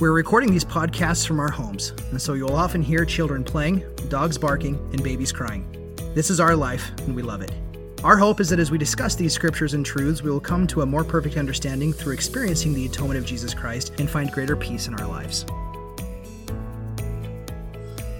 [0.00, 4.38] We're recording these podcasts from our homes, and so you'll often hear children playing, dogs
[4.38, 5.94] barking, and babies crying.
[6.14, 7.52] This is our life, and we love it.
[8.02, 10.80] Our hope is that as we discuss these scriptures and truths, we will come to
[10.80, 14.88] a more perfect understanding through experiencing the atonement of Jesus Christ and find greater peace
[14.88, 15.44] in our lives.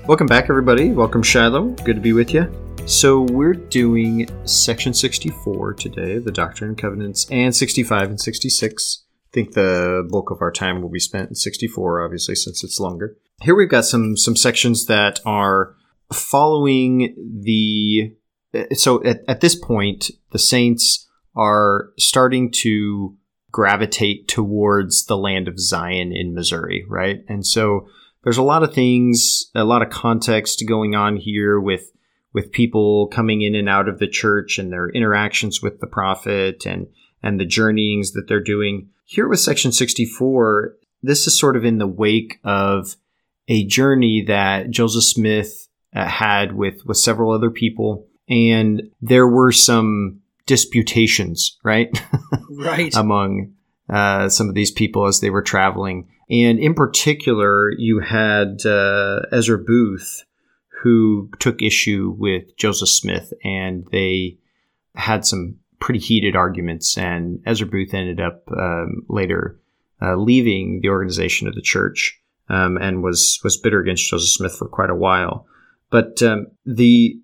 [0.06, 0.90] Welcome back, everybody.
[0.90, 1.70] Welcome, Shiloh.
[1.82, 2.52] Good to be with you.
[2.84, 9.52] So, we're doing section 64 today, the Doctrine and Covenants, and 65 and 66 think
[9.52, 13.16] the bulk of our time will be spent in 64, obviously, since it's longer.
[13.42, 15.74] Here we've got some some sections that are
[16.12, 18.14] following the.
[18.74, 23.16] So at, at this point, the Saints are starting to
[23.52, 27.24] gravitate towards the land of Zion in Missouri, right?
[27.28, 27.88] And so
[28.22, 31.90] there's a lot of things, a lot of context going on here with
[32.32, 36.64] with people coming in and out of the church and their interactions with the prophet
[36.64, 36.86] and
[37.22, 38.88] and the journeyings that they're doing.
[39.10, 42.94] Here with Section 64, this is sort of in the wake of
[43.48, 48.06] a journey that Joseph Smith uh, had with, with several other people.
[48.28, 51.90] And there were some disputations, right?
[52.52, 52.94] Right.
[52.94, 53.54] Among
[53.88, 56.08] uh, some of these people as they were traveling.
[56.28, 60.24] And in particular, you had uh, Ezra Booth,
[60.82, 64.36] who took issue with Joseph Smith, and they
[64.94, 69.58] had some pretty heated arguments, and Ezra Booth ended up um, later
[70.02, 74.56] uh, leaving the organization of the church um, and was was bitter against Joseph Smith
[74.56, 75.46] for quite a while.
[75.90, 77.18] But um, the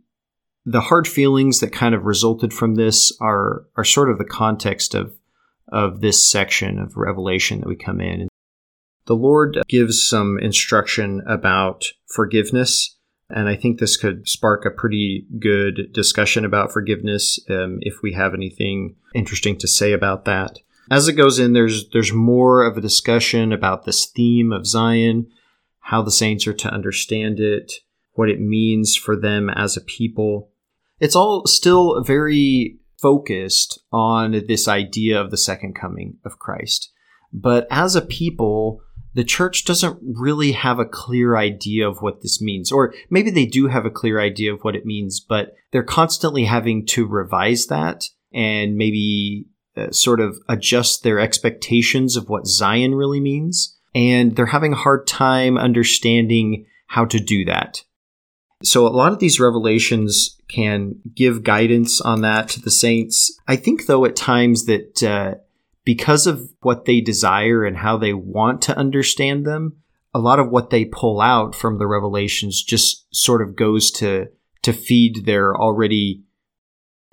[0.65, 4.95] the hard feelings that kind of resulted from this are are sort of the context
[4.95, 5.17] of
[5.69, 8.29] of this section of Revelation that we come in.
[9.07, 12.96] The Lord gives some instruction about forgiveness
[13.29, 18.13] and I think this could spark a pretty good discussion about forgiveness um, if we
[18.13, 20.59] have anything interesting to say about that.
[20.91, 25.27] As it goes in, there's there's more of a discussion about this theme of Zion,
[25.81, 27.73] how the saints are to understand it,
[28.13, 30.51] what it means for them as a people.
[31.01, 36.93] It's all still very focused on this idea of the second coming of Christ.
[37.33, 38.81] But as a people,
[39.17, 42.71] the church doesn't really have a clear idea of what this means.
[42.71, 46.45] Or maybe they do have a clear idea of what it means, but they're constantly
[46.45, 48.05] having to revise that
[48.35, 53.79] and maybe uh, sort of adjust their expectations of what Zion really means.
[53.95, 57.85] And they're having a hard time understanding how to do that.
[58.63, 63.35] So a lot of these revelations can give guidance on that to the saints.
[63.49, 65.37] I think, though, at times that uh,
[65.87, 69.77] because of what they desire and how they want to understand them,
[70.13, 74.27] a lot of what they pull out from the revelations just sort of goes to
[74.63, 76.25] to feed their already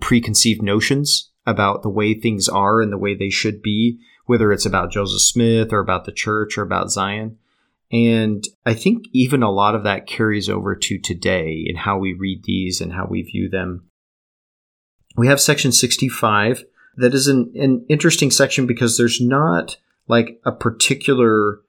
[0.02, 4.66] preconceived notions about the way things are and the way they should be, whether it's
[4.66, 7.38] about Joseph Smith or about the church or about Zion.
[7.92, 12.14] And I think even a lot of that carries over to today in how we
[12.14, 13.88] read these and how we view them.
[15.16, 16.64] We have section 65,
[16.98, 19.78] that is an, an interesting section because there's not
[20.08, 21.62] like a particular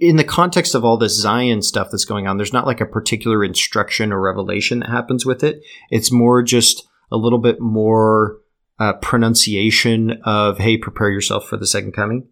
[0.00, 2.86] in the context of all this Zion stuff that's going on, there's not like a
[2.86, 5.62] particular instruction or revelation that happens with it.
[5.90, 8.38] It's more just a little bit more
[8.78, 12.28] uh, pronunciation of, hey, prepare yourself for the second coming.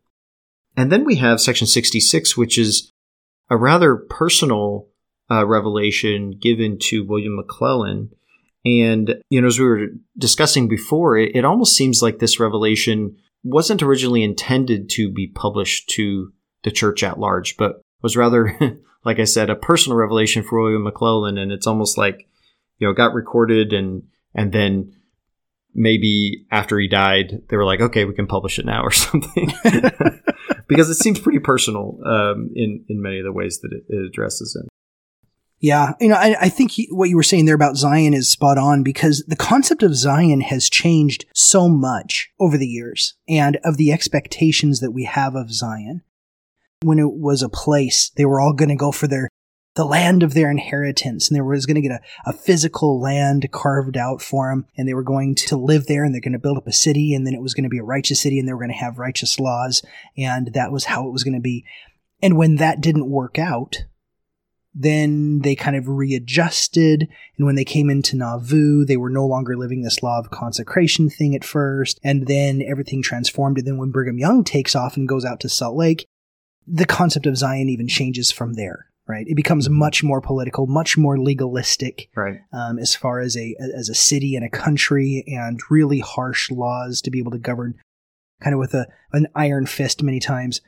[0.76, 2.92] And then we have section 66, which is
[3.50, 4.88] a rather personal
[5.30, 8.08] uh, revelation given to William McLellin
[8.68, 9.86] and, you know, as we were
[10.16, 15.88] discussing before, it, it almost seems like this revelation wasn't originally intended to be published
[15.90, 16.32] to
[16.64, 18.56] the church at large, but was rather,
[19.04, 21.38] like I said, a personal revelation for William McLellin.
[21.38, 22.28] And it's almost like,
[22.78, 24.02] you know, got recorded and,
[24.34, 24.92] and then
[25.74, 29.52] maybe after he died, they were like, okay, we can publish it now or something.
[30.68, 34.06] because it seems pretty personal um, in, in many of the ways that it, it
[34.06, 34.68] addresses it.
[35.60, 38.30] Yeah, you know, I, I think he, what you were saying there about Zion is
[38.30, 43.58] spot on because the concept of Zion has changed so much over the years and
[43.64, 46.02] of the expectations that we have of Zion.
[46.82, 49.28] When it was a place, they were all going to go for their
[49.74, 53.48] the land of their inheritance, and they was going to get a, a physical land
[53.52, 56.38] carved out for them, and they were going to live there, and they're going to
[56.38, 58.48] build up a city, and then it was going to be a righteous city, and
[58.48, 59.80] they were going to have righteous laws,
[60.16, 61.64] and that was how it was going to be.
[62.20, 63.84] And when that didn't work out,
[64.74, 67.08] Then they kind of readjusted.
[67.36, 71.10] And when they came into Nauvoo, they were no longer living this law of consecration
[71.10, 71.98] thing at first.
[72.04, 73.58] And then everything transformed.
[73.58, 76.06] And then when Brigham Young takes off and goes out to Salt Lake,
[76.66, 78.86] the concept of Zion even changes from there.
[79.06, 79.78] Right, it becomes Mm-hmm.
[79.78, 82.40] much more political, much more legalistic Right.
[82.52, 87.00] um, as far as a as a city and a country, and really harsh laws
[87.00, 87.76] to be able to govern,
[88.42, 90.60] kind of with a an iron fist many times.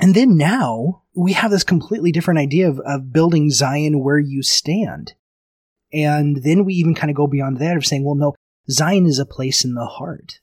[0.00, 4.42] And then now we have this completely different idea of, of building Zion where you
[4.42, 5.12] stand.
[5.92, 8.34] And then we even kind of go beyond that of saying, well, no,
[8.70, 10.40] Zion is a place in the heart.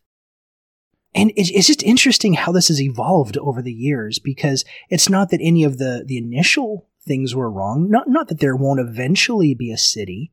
[1.15, 5.31] And it, it's just interesting how this has evolved over the years because it's not
[5.31, 7.89] that any of the, the initial things were wrong.
[7.89, 10.31] Not, not that there won't eventually be a city,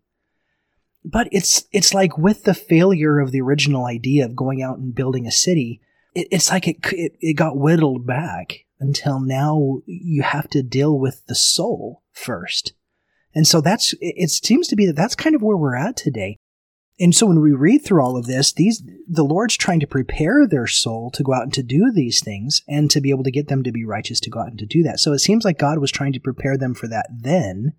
[1.03, 4.95] but it's, it's like with the failure of the original idea of going out and
[4.95, 5.81] building a city,
[6.15, 10.99] it, it's like it, it, it got whittled back until now you have to deal
[10.99, 12.75] with the soul first.
[13.35, 16.39] And so that's, it, seems to be that that's kind of where we're at today.
[17.01, 20.47] And so when we read through all of this, these, the Lord's trying to prepare
[20.47, 23.33] their soul to go out and to do these things and to be able to
[23.33, 25.01] get them to be righteous to go out and to do that.
[25.01, 27.73] So it seems like God was trying to prepare them for that then,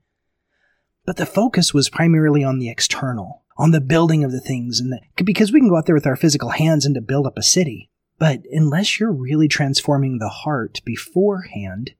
[1.06, 4.92] but the focus was primarily on the external, on the building of the things and
[4.92, 7.38] the, because we can go out there with our physical hands and to build up
[7.38, 7.90] a city.
[8.18, 11.94] But unless you're really transforming the heart beforehand,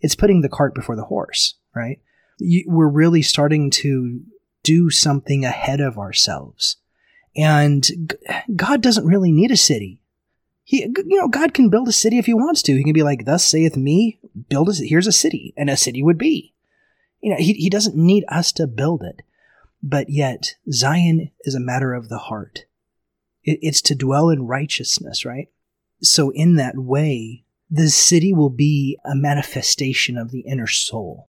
[0.00, 2.00] it's putting the cart before the horse, right?
[2.38, 4.20] You, we're really starting to
[4.62, 6.76] do something ahead of ourselves.
[7.36, 8.16] And
[8.54, 10.00] God doesn't really need a city.
[10.64, 12.76] He, you know, God can build a city if he wants to.
[12.76, 14.18] He can be like, thus saith me,
[14.48, 16.54] build a, here's a city, and a city would be.
[17.20, 19.22] You know, he, he doesn't need us to build it.
[19.82, 22.64] But yet, Zion is a matter of the heart.
[23.44, 25.48] It, it's to dwell in righteousness, right?
[26.02, 31.28] So in that way, the city will be a manifestation of the inner soul.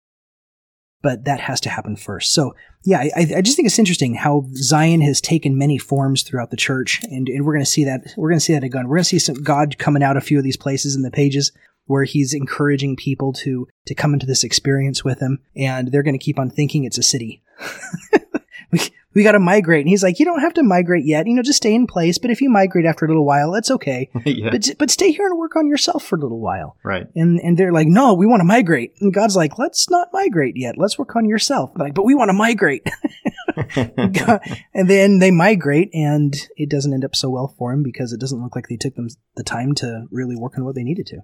[1.02, 2.32] But that has to happen first.
[2.32, 2.54] So
[2.84, 6.56] yeah, I, I just think it's interesting how Zion has taken many forms throughout the
[6.56, 8.88] church, and, and we're going to see that we're going to see that again.
[8.88, 11.10] We're going to see some God coming out a few of these places in the
[11.10, 11.52] pages
[11.86, 16.18] where He's encouraging people to to come into this experience with Him, and they're going
[16.18, 17.42] to keep on thinking it's a city.
[19.14, 21.26] we got to migrate, and He's like, you don't have to migrate yet.
[21.26, 22.18] You know, just stay in place.
[22.18, 24.08] But if you migrate after a little while, that's okay.
[24.24, 24.50] yeah.
[24.50, 26.76] But but stay here and work on yourself for a little while.
[26.82, 27.06] right.
[27.14, 28.94] And and they're like, no, we want to migrate.
[29.00, 30.76] And God's like, let's not migrate yet.
[30.78, 31.70] Let's work on yourself.
[31.76, 32.86] Like, but we want to migrate.
[33.76, 38.20] and then they migrate, and it doesn't end up so well for them because it
[38.20, 41.06] doesn't look like they took them the time to really work on what they needed
[41.06, 41.18] to.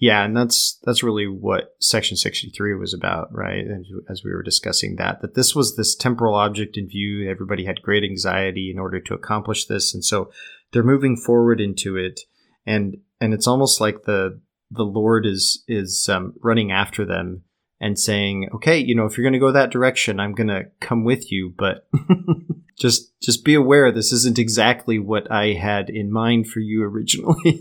[0.00, 3.64] Yeah, and that's that's really what Section 63 was about, right?
[4.08, 7.28] As, we were discussing that, that this was this temporal object in view.
[7.28, 10.30] Everybody had great anxiety in order to accomplish this, and so
[10.72, 12.20] they're moving forward into it,
[12.64, 14.40] and and it's almost like the
[14.70, 17.42] the Lord is is um, running after them
[17.80, 20.66] and saying, "Okay, you know, if you're going to go that direction, I'm going to
[20.80, 21.88] come with you, but
[22.78, 27.60] just just be aware this isn't exactly what I had in mind for you originally."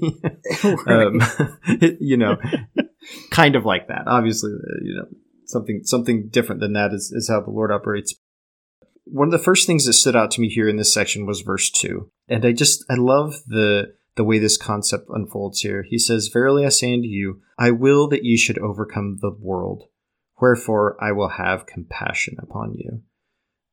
[0.88, 1.22] um,
[2.00, 2.38] you know,
[3.32, 4.04] kind of like that.
[4.08, 5.08] Obviously, uh, you know,
[5.46, 8.16] something something different than that is, is how the Lord operates.
[9.06, 11.42] One of the first things that stood out to me here in this section was
[11.42, 15.84] verse two, and I just I love the the way this concept unfolds here.
[15.84, 19.84] He says, "Verily I say unto you, I will that ye should overcome the world.
[20.40, 23.02] Wherefore I will have compassion upon you.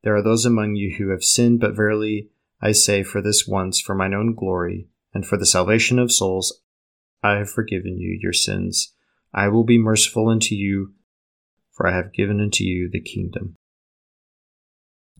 [0.03, 2.29] There are those among you who have sinned, but verily
[2.61, 6.61] I say, for this once, for mine own glory, and for the salvation of souls,
[7.21, 8.93] I have forgiven you your sins.
[9.33, 10.93] I will be merciful unto you,
[11.71, 13.55] for I have given unto you the kingdom.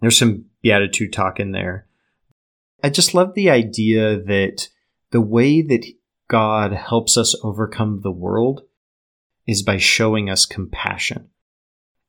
[0.01, 1.87] There's some beatitude talk in there.
[2.83, 4.69] I just love the idea that
[5.11, 5.85] the way that
[6.27, 8.61] God helps us overcome the world
[9.47, 11.29] is by showing us compassion.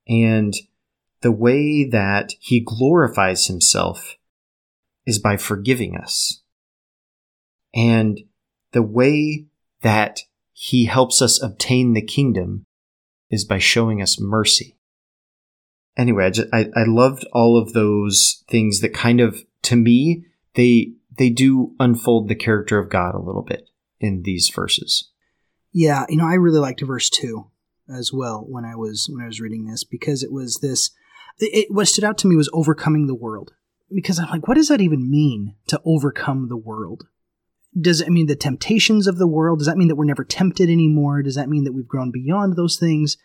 [0.08, 0.54] And
[1.20, 4.16] the way that he glorifies himself
[5.06, 6.42] is by forgiving us.
[7.74, 8.20] And
[8.72, 9.46] the way
[9.82, 10.20] that
[10.52, 12.64] he helps us obtain the kingdom
[13.30, 14.76] is by showing us mercy.
[15.96, 20.24] Anyway, I, just, I, I loved all of those things that kind of, to me,
[20.54, 23.70] they they do unfold the character of God a little bit
[24.00, 25.10] in these verses.
[25.72, 27.50] Yeah, you know, I really liked verse two
[27.94, 30.90] as well when I was when I was reading this because it was this.
[31.38, 33.52] It, what stood out to me was overcoming the world
[33.94, 37.04] because I'm like, what does that even mean to overcome the world?
[37.78, 39.58] Does it mean the temptations of the world?
[39.58, 41.22] Does that mean that we're never tempted anymore?
[41.22, 43.18] Does that mean that we've grown beyond those things?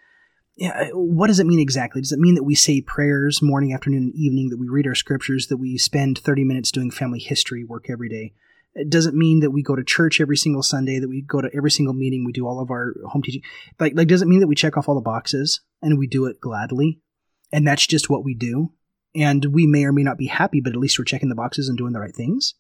[0.58, 2.02] Yeah, what does it mean exactly?
[2.02, 4.96] Does it mean that we say prayers morning, afternoon, and evening, that we read our
[4.96, 8.34] scriptures, that we spend 30 minutes doing family history work every day?
[8.74, 11.50] It doesn't mean that we go to church every single Sunday, that we go to
[11.56, 13.42] every single meeting, we do all of our home teaching.
[13.80, 16.26] Like, like does it mean that we check off all the boxes and we do
[16.26, 17.02] it gladly?
[17.52, 18.72] and that's just what we do.
[19.14, 21.68] And we may or may not be happy, but at least we're checking the boxes
[21.68, 22.56] and doing the right things.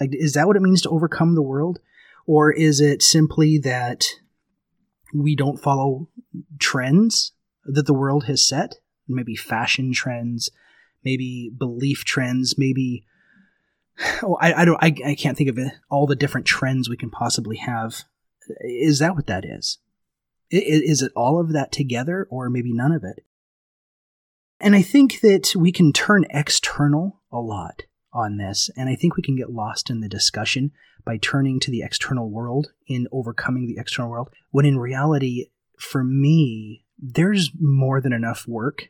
[0.00, 1.80] Like, is that what it means to overcome the world?
[2.26, 4.06] Or is it simply that
[5.14, 6.08] we don't follow
[6.58, 7.32] trends
[7.64, 8.76] that the world has set?
[9.06, 10.48] Maybe fashion trends,
[11.04, 13.04] maybe belief trends, maybe
[14.22, 16.96] oh, I, I don't I, I can't think of it, all the different trends we
[16.96, 18.04] can possibly have.
[18.60, 19.78] Is that what that is?
[20.50, 23.24] Is it all of that together or maybe none of it?
[24.60, 27.82] And I think that we can turn external a lot
[28.12, 30.72] on this, and I think we can get lost in the discussion
[31.04, 35.46] by turning to the external world in overcoming the external world, when in reality,
[35.78, 38.88] for me, there's more than enough work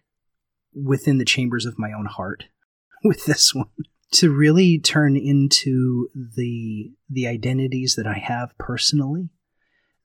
[0.74, 2.44] within the chambers of my own heart
[3.04, 3.68] with this one
[4.12, 9.30] to really turn into the the identities that I have personally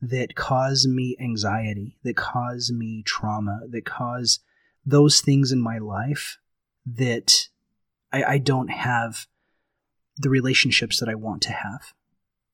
[0.02, 4.40] that cause me anxiety, that cause me trauma, that cause
[4.86, 6.38] those things in my life
[6.86, 7.48] that
[8.12, 9.28] I, I don't have
[10.18, 11.94] the relationships that I want to have.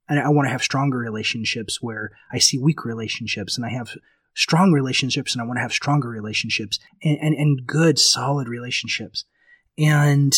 [0.10, 3.96] And I want to have stronger relationships where I see weak relationships and I have
[4.34, 9.26] strong relationships and I want to have stronger relationships and, and, and good, solid relationships.
[9.78, 10.34] And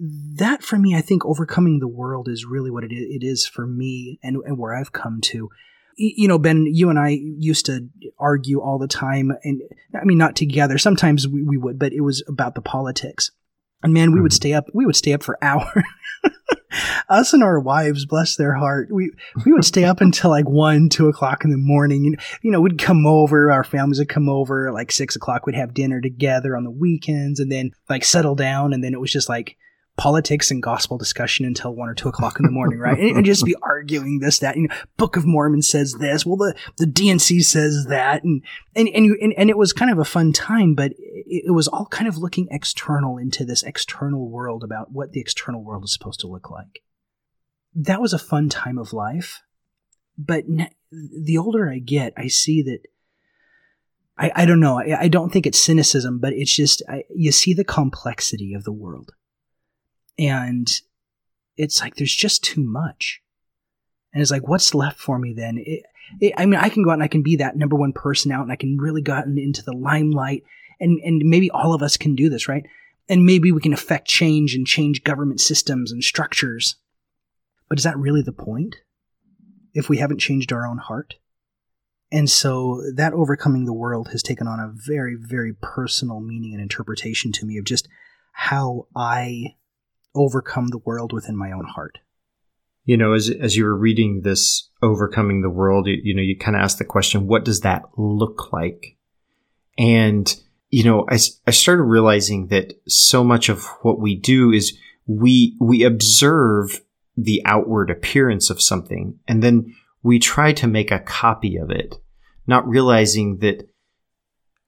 [0.00, 3.46] that for me, I think overcoming the world is really what it is, it is
[3.46, 5.48] for me and, and where I've come to.
[5.96, 7.88] You know, Ben, you and I used to
[8.20, 9.32] argue all the time.
[9.42, 9.60] And
[10.00, 10.78] I mean, not together.
[10.78, 13.32] Sometimes we, we would, but it was about the politics.
[13.82, 14.36] And man, we would mm-hmm.
[14.36, 15.84] stay up, we would stay up for hours.
[17.08, 19.10] Us and our wives, bless their heart, we,
[19.44, 22.04] we would stay up until like one, two o'clock in the morning.
[22.04, 25.46] You know, you know, we'd come over, our families would come over like six o'clock.
[25.46, 28.72] We'd have dinner together on the weekends and then like settle down.
[28.72, 29.56] And then it was just like,
[29.98, 32.98] politics and gospel discussion until one or two o'clock in the morning, right?
[32.98, 36.24] and, and, just be arguing this, that, you know, Book of Mormon says this.
[36.24, 38.22] Well, the, the D&C says that.
[38.24, 38.42] And,
[38.74, 41.52] and, and, you, and, and it was kind of a fun time, but it, it,
[41.52, 45.84] was all kind of looking external into this external world about what the external world
[45.84, 46.82] is supposed to look like.
[47.74, 49.42] That was a fun time of life.
[50.16, 50.44] But
[50.90, 52.80] the older I get, I see that
[54.16, 54.78] I, I don't know.
[54.78, 58.64] I, I don't think it's cynicism, but it's just I, you see the complexity of
[58.64, 59.12] the world
[60.18, 60.68] and
[61.56, 63.20] it's like, there's just too much.
[64.12, 65.58] And it's like, what's left for me then?
[65.58, 65.82] It,
[66.20, 68.32] it, I mean, I can go out and I can be that number one person
[68.32, 70.44] out and I can really go out into the limelight.
[70.80, 72.64] And, and maybe all of us can do this, right?
[73.08, 76.76] And maybe we can affect change and change government systems and structures.
[77.68, 78.76] But is that really the point?
[79.74, 81.16] If we haven't changed our own heart?
[82.10, 86.62] And so that overcoming the world has taken on a very, very personal meaning and
[86.62, 87.88] interpretation to me of just
[88.32, 89.56] how I
[90.18, 91.98] overcome the world within my own heart.
[92.84, 96.36] You know, as as you were reading this overcoming the world, you, you know, you
[96.36, 98.96] kind of ask the question, what does that look like?
[99.78, 100.34] And
[100.70, 105.56] you know, I, I started realizing that so much of what we do is we
[105.60, 106.82] we observe
[107.16, 111.96] the outward appearance of something and then we try to make a copy of it,
[112.46, 113.68] not realizing that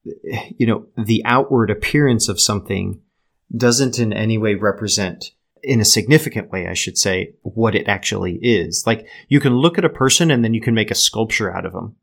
[0.05, 3.01] you know, the outward appearance of something
[3.55, 8.39] doesn't in any way represent in a significant way, I should say, what it actually
[8.43, 8.85] is.
[8.87, 11.67] Like you can look at a person and then you can make a sculpture out
[11.67, 11.97] of them,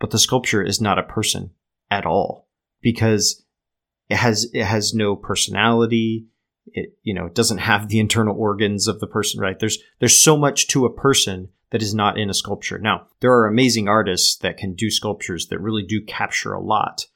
[0.00, 1.50] but the sculpture is not a person
[1.90, 2.48] at all
[2.80, 3.44] because
[4.08, 6.26] it has it has no personality.
[6.66, 9.40] It you know it doesn't have the internal organs of the person.
[9.40, 9.58] Right?
[9.58, 12.78] There's there's so much to a person that is not in a sculpture.
[12.78, 17.06] Now there are amazing artists that can do sculptures that really do capture a lot,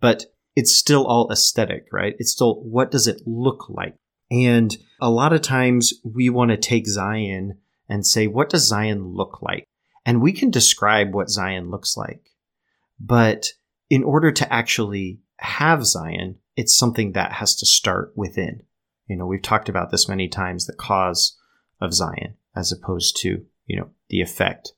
[0.00, 0.26] but
[0.56, 2.14] it's still all aesthetic, right?
[2.18, 3.94] It's still what does it look like?
[4.30, 7.58] And a lot of times we want to take Zion
[7.88, 9.64] and say, what does Zion look like?
[10.04, 12.30] And we can describe what Zion looks like.
[13.00, 13.48] But
[13.88, 18.62] in order to actually have Zion, it's something that has to start within.
[19.06, 21.38] You know, we've talked about this many times, the cause
[21.80, 24.72] of Zion, as opposed to, you know, the effect.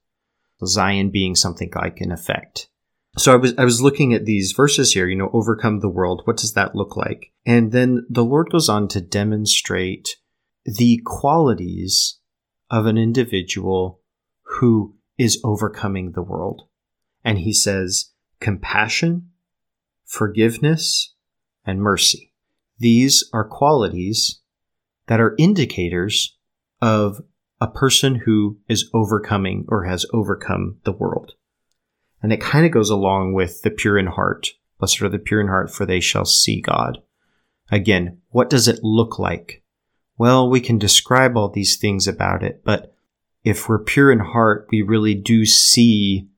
[0.65, 2.69] Zion being something like an effect.
[3.17, 6.23] So I was I was looking at these verses here, you know, overcome the world.
[6.25, 7.33] What does that look like?
[7.45, 10.17] And then the Lord goes on to demonstrate
[10.65, 12.19] the qualities
[12.71, 14.01] of an individual
[14.43, 16.63] who is overcoming the world.
[17.25, 19.31] And he says compassion,
[20.07, 21.15] forgiveness,
[21.67, 22.33] and mercy.
[22.79, 24.41] These are qualities
[25.09, 26.37] that are indicators
[26.81, 27.21] of
[27.61, 31.33] a person who is overcoming or has overcome the world.
[32.23, 34.51] And it kind of goes along with the pure in heart.
[34.79, 36.99] Blessed are the pure in heart, for they shall see God.
[37.71, 39.63] Again, what does it look like?
[40.19, 42.95] Well, we can describe all these things about it, but
[43.43, 46.29] if we're pure in heart, we really do see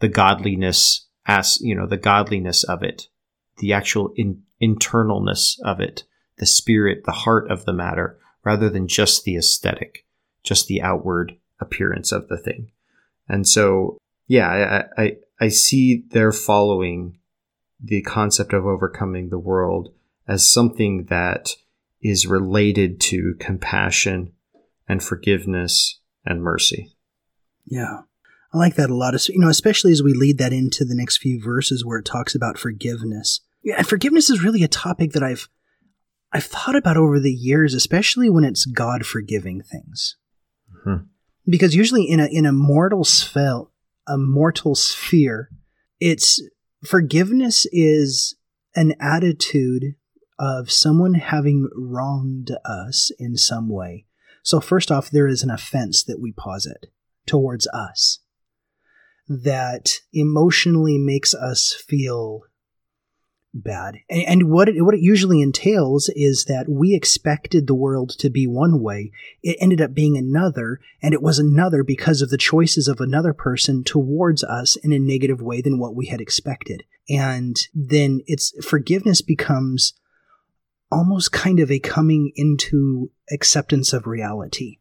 [0.00, 3.08] the godliness as, you know, the godliness of it,
[3.58, 6.04] the actual in, internalness of it,
[6.38, 10.06] the spirit, the heart of the matter, rather than just the aesthetic,
[10.42, 12.70] just the outward appearance of the thing.
[13.28, 17.18] And so, yeah, I, I, I see their following
[17.82, 19.92] the concept of overcoming the world
[20.26, 21.56] as something that
[22.00, 24.32] is related to compassion
[24.88, 26.94] and forgiveness and mercy.
[27.66, 28.00] Yeah.
[28.52, 29.28] I like that a lot.
[29.28, 32.34] You know, especially as we lead that into the next few verses where it talks
[32.34, 33.40] about forgiveness.
[33.64, 35.48] Yeah, and forgiveness is really a topic that I've
[36.32, 40.16] I've thought about over the years, especially when it's God forgiving things.
[40.70, 41.04] Mm-hmm.
[41.48, 43.64] Because usually in a in a mortal sphere,
[44.06, 45.50] a mortal sphere,
[46.00, 46.42] it's
[46.84, 48.36] forgiveness is
[48.74, 49.94] an attitude
[50.38, 54.06] of someone having wronged us in some way.
[54.42, 56.86] So first off, there is an offense that we posit
[57.26, 58.20] towards us
[59.28, 62.42] that emotionally makes us feel
[63.54, 63.98] bad.
[64.10, 68.28] And, and, what it, what it usually entails is that we expected the world to
[68.28, 69.12] be one way.
[69.42, 73.32] It ended up being another, and it was another because of the choices of another
[73.32, 76.82] person towards us in a negative way than what we had expected.
[77.08, 79.94] And then it's forgiveness becomes
[80.90, 84.78] almost kind of a coming into acceptance of reality.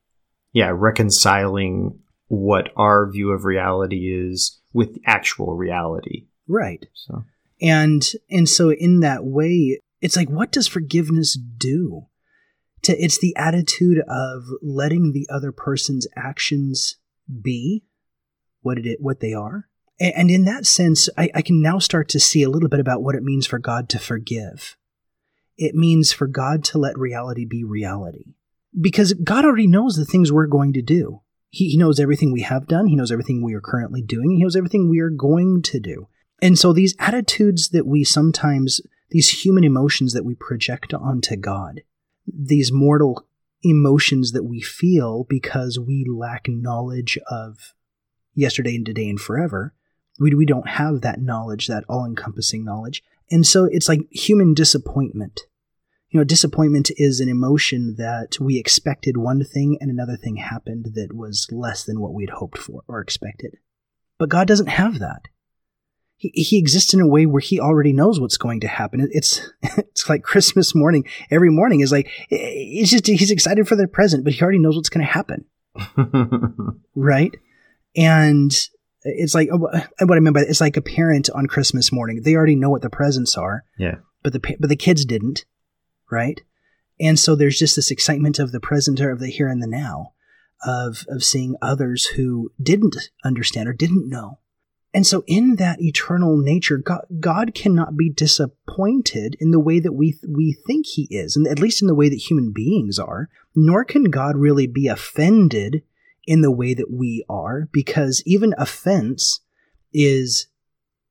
[0.51, 6.27] Yeah, reconciling what our view of reality is with actual reality.
[6.47, 6.85] Right.
[6.93, 7.23] So
[7.63, 12.07] and and so in that way, it's like what does forgiveness do?
[12.83, 16.97] To it's the attitude of letting the other person's actions
[17.41, 17.85] be
[18.61, 19.69] what it what they are.
[19.99, 23.03] And, in that sense, I, I can now start to see a little bit about
[23.03, 24.75] what it means for God to forgive.
[25.55, 28.33] It means for God to let reality be reality.
[28.77, 31.21] Because God already knows the things we're going to do.
[31.51, 32.87] He knows everything we have done.
[32.87, 34.31] He knows everything we are currently doing.
[34.31, 36.07] He knows everything we are going to do.
[36.43, 38.81] And so these attitudes that we sometimes,
[39.11, 41.83] these human emotions that we project onto God,
[42.27, 43.25] these mortal
[43.63, 47.73] emotions that we feel because we lack knowledge of
[48.33, 49.73] yesterday and today and forever,
[50.19, 53.03] we, we don't have that knowledge, that all encompassing knowledge.
[53.31, 55.43] And so it's like human disappointment.
[56.09, 60.87] You know, disappointment is an emotion that we expected one thing and another thing happened
[60.95, 63.59] that was less than what we'd hoped for or expected.
[64.19, 65.29] But God doesn't have that
[66.17, 69.07] he, he exists in a way where he already knows what's going to happen.
[69.11, 71.05] It's it's like Christmas morning.
[71.29, 74.75] Every morning is like it's just he's excited for the present, but he already knows
[74.75, 75.45] what's going to happen,
[76.95, 77.35] right?
[77.95, 78.51] And
[79.03, 82.21] it's like uh, what I mean by that, it's like a parent on Christmas morning.
[82.23, 83.65] They already know what the presents are.
[83.77, 83.95] Yeah.
[84.23, 85.45] But the but the kids didn't,
[86.09, 86.39] right?
[86.99, 89.67] And so there's just this excitement of the present or of the here and the
[89.67, 90.13] now,
[90.65, 92.95] of of seeing others who didn't
[93.25, 94.39] understand or didn't know
[94.93, 99.93] and so, in that eternal nature, God, God, cannot be disappointed in the way that
[99.93, 103.29] we we think He is, and at least in the way that human beings are.
[103.55, 105.81] Nor can God really be offended
[106.25, 109.41] in the way that we are, because even offense
[109.91, 110.47] is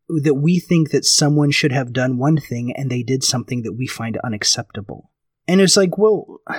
[0.09, 3.73] that we think that someone should have done one thing and they did something that
[3.73, 5.11] we find unacceptable.
[5.49, 6.41] And it's like, well.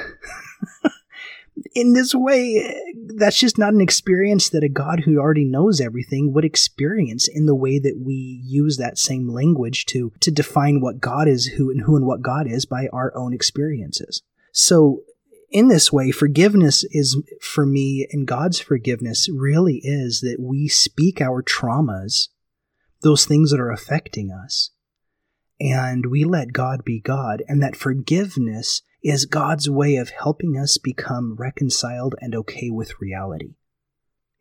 [1.73, 2.81] in this way,
[3.15, 7.45] that's just not an experience that a God who already knows everything would experience in
[7.45, 11.69] the way that we use that same language to, to define what God is, who
[11.69, 14.21] and who and what God is by our own experiences.
[14.51, 15.03] So
[15.51, 21.21] in this way, forgiveness is for me, and God's forgiveness really is that we speak
[21.21, 22.29] our traumas,
[23.03, 24.71] those things that are affecting us,
[25.59, 30.77] and we let God be God, and that forgiveness is God's way of helping us
[30.77, 33.55] become reconciled and okay with reality.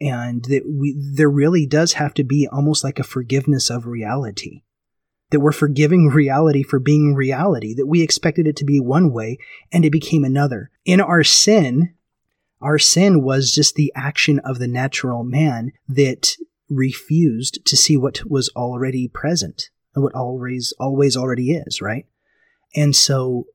[0.01, 4.62] And that we, there really does have to be almost like a forgiveness of reality.
[5.31, 9.38] That we're forgiving reality for being reality, that we expected it to be one way
[9.72, 10.70] and it became another.
[10.85, 11.94] In our sin,
[12.61, 16.37] our sin was just the action of the natural man that
[16.68, 22.07] refused to see what was already present and what always always already is, right?
[22.75, 23.46] And so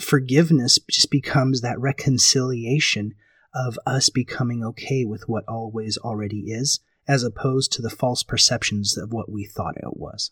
[0.00, 3.14] forgiveness just becomes that reconciliation
[3.54, 8.96] of us becoming okay with what always already is, as opposed to the false perceptions
[8.96, 10.30] of what we thought it was.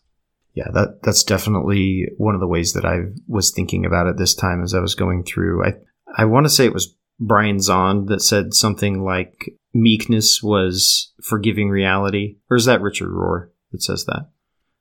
[0.53, 4.35] Yeah, that that's definitely one of the ways that I was thinking about it this
[4.35, 5.63] time as I was going through.
[5.63, 5.73] I
[6.17, 11.69] I want to say it was Brian Zahnd that said something like meekness was forgiving
[11.69, 14.29] reality, or is that Richard Rohr that says that?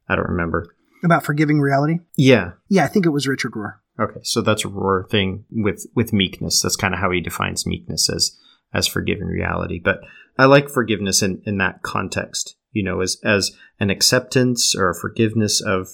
[0.09, 0.75] I don't remember.
[1.05, 2.01] About forgiving reality?
[2.17, 2.53] Yeah.
[2.69, 3.75] Yeah, I think it was Richard Rohr.
[3.99, 6.63] Okay, so that's a Rohr thing with with meekness.
[6.63, 8.37] That's kind of how he defines meekness as
[8.73, 9.81] as forgiving reality.
[9.83, 10.01] But
[10.39, 12.57] I like forgiveness in in that context.
[12.73, 15.89] You know, as as an acceptance or a forgiveness of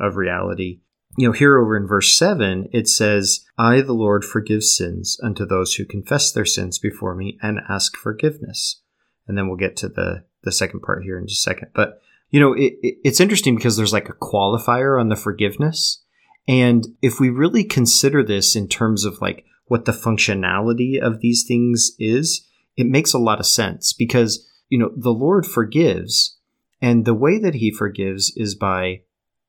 [0.00, 0.80] of reality.
[1.16, 5.44] you know, here over in verse 7, it says, I, the Lord, forgive sins unto
[5.44, 8.80] those who confess their sins before me and ask forgiveness.
[9.28, 11.68] And then we'll get to the, the second part here in just a second.
[11.74, 16.01] But, you know, it, it, it's interesting because there's like a qualifier on the forgiveness.
[16.48, 21.44] And if we really consider this in terms of like what the functionality of these
[21.46, 26.36] things is, it makes a lot of sense because, you know, the Lord forgives.
[26.80, 29.02] And the way that he forgives is by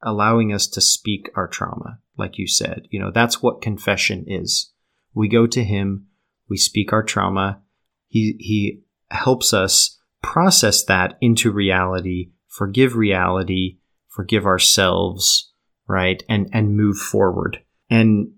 [0.03, 2.87] allowing us to speak our trauma, like you said.
[2.91, 4.71] You know, that's what confession is.
[5.13, 6.07] We go to him,
[6.49, 7.61] we speak our trauma.
[8.07, 13.77] He, he helps us process that into reality, forgive reality,
[14.07, 15.52] forgive ourselves,
[15.87, 16.23] right?
[16.29, 17.61] And, and move forward.
[17.89, 18.33] And,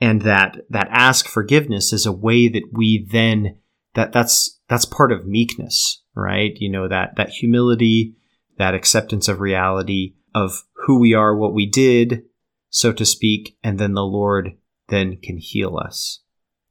[0.00, 3.58] and that, that ask forgiveness is a way that we then,
[3.94, 6.52] that, that's, that's part of meekness, right?
[6.56, 8.14] You know, that, that humility,
[8.58, 12.24] that acceptance of reality of who we are, what we did,
[12.70, 14.56] so to speak, and then the Lord
[14.88, 16.20] then can heal us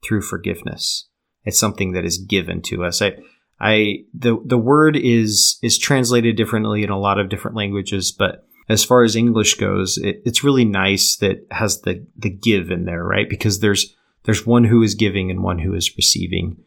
[0.04, 1.08] through forgiveness.
[1.46, 3.02] It's something that is given to us.
[3.02, 3.18] I,
[3.60, 8.46] I, the, the word is, is translated differently in a lot of different languages, but
[8.70, 12.86] as far as English goes, it, it's really nice that has the, the give in
[12.86, 13.30] there, right?
[13.30, 16.58] Because there's, there's one who is giving and one who is receiving.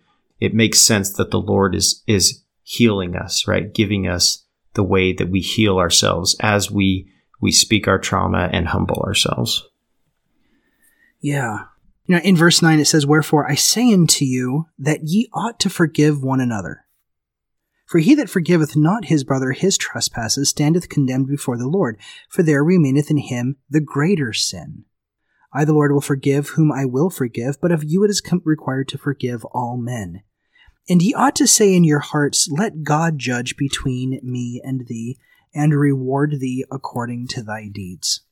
[0.40, 3.72] It makes sense that the Lord is, is healing us, right?
[3.72, 8.68] Giving us the way that we heal ourselves as we we speak our trauma and
[8.68, 9.68] humble ourselves.
[11.20, 11.64] Yeah.
[12.06, 15.60] You know, in verse 9 it says, Wherefore I say unto you that ye ought
[15.60, 16.85] to forgive one another.
[17.86, 22.42] For he that forgiveth not his brother his trespasses standeth condemned before the Lord, for
[22.42, 24.84] there remaineth in him the greater sin.
[25.52, 28.88] I, the Lord, will forgive whom I will forgive, but of you it is required
[28.88, 30.22] to forgive all men.
[30.88, 35.18] And ye ought to say in your hearts, Let God judge between me and thee,
[35.54, 38.22] and reward thee according to thy deeds.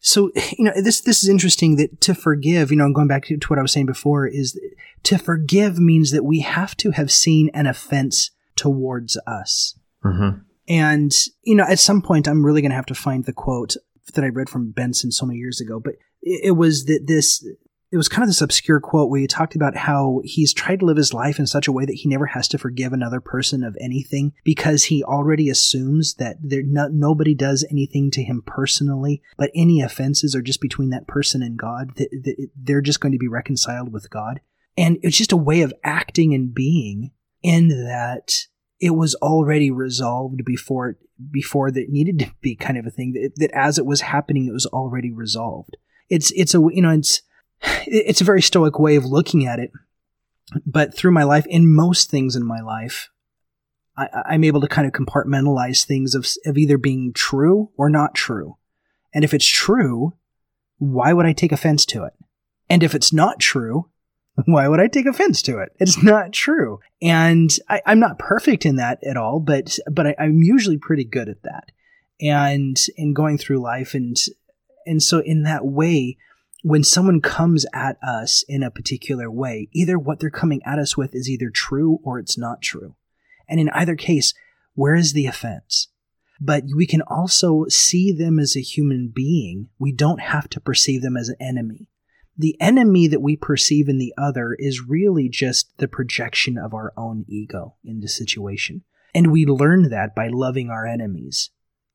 [0.00, 3.36] So, you know, this, this is interesting that to forgive, you know, going back to,
[3.36, 4.60] to what I was saying before, is
[5.04, 9.78] to forgive means that we have to have seen an offense towards us.
[10.04, 10.38] Mm-hmm.
[10.68, 13.76] And, you know, at some point, I'm really going to have to find the quote
[14.14, 17.44] that I read from Benson so many years ago, but it, it was that this
[17.92, 20.86] it was kind of this obscure quote where he talked about how he's tried to
[20.86, 23.62] live his life in such a way that he never has to forgive another person
[23.62, 29.22] of anything because he already assumes that there no, nobody does anything to him personally,
[29.36, 31.94] but any offenses are just between that person and God.
[31.96, 34.40] That, that they're just going to be reconciled with God,
[34.76, 37.12] and it's just a way of acting and being
[37.46, 38.46] in that
[38.80, 40.96] it was already resolved before
[41.30, 44.46] before that needed to be kind of a thing that, that as it was happening
[44.46, 45.76] it was already resolved
[46.08, 47.22] it's it's a you know it's
[47.86, 49.72] it's a very stoic way of looking at it.
[50.64, 53.10] But through my life, in most things in my life,
[53.96, 58.14] I, am able to kind of compartmentalize things of, of either being true or not
[58.14, 58.56] true.
[59.14, 60.14] And if it's true,
[60.78, 62.12] why would I take offense to it?
[62.68, 63.88] And if it's not true,
[64.44, 65.72] why would I take offense to it?
[65.78, 66.80] It's not true.
[67.00, 71.04] And I, am not perfect in that at all, but but I, I'm usually pretty
[71.04, 71.72] good at that.
[72.20, 74.16] And in going through life and
[74.84, 76.16] and so in that way,
[76.62, 80.96] when someone comes at us in a particular way, either what they're coming at us
[80.96, 82.94] with is either true or it's not true.
[83.48, 84.34] And in either case,
[84.74, 85.88] where is the offense?
[86.40, 89.68] But we can also see them as a human being.
[89.78, 91.88] We don't have to perceive them as an enemy.
[92.38, 96.92] The enemy that we perceive in the other is really just the projection of our
[96.96, 98.82] own ego in the situation.
[99.14, 101.50] And we learn that by loving our enemies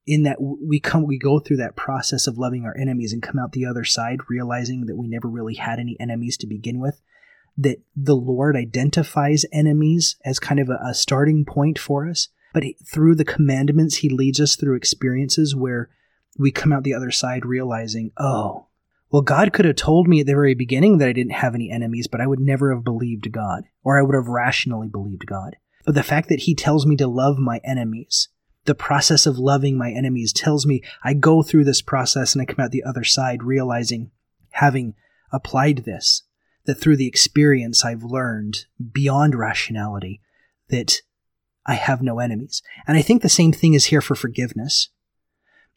[0.06, 3.38] in that we come we go through that process of loving our enemies and come
[3.38, 7.02] out the other side realizing that we never really had any enemies to begin with
[7.58, 12.64] that the lord identifies enemies as kind of a, a starting point for us but
[12.92, 15.90] through the commandments he leads us through experiences where
[16.38, 18.68] we come out the other side realizing oh
[19.12, 21.70] well god could have told me at the very beginning that i didn't have any
[21.70, 25.56] enemies but i would never have believed god or i would have rationally believed god
[25.86, 28.30] but the fact that he tells me to love my enemies
[28.66, 32.46] the process of loving my enemies tells me I go through this process and I
[32.46, 34.12] come out the other side realizing,
[34.52, 34.94] having
[35.32, 36.24] applied this,
[36.66, 40.22] that through the experience I've learned beyond rationality
[40.70, 41.02] that
[41.66, 42.62] I have no enemies.
[42.88, 44.90] And I think the same thing is here for forgiveness.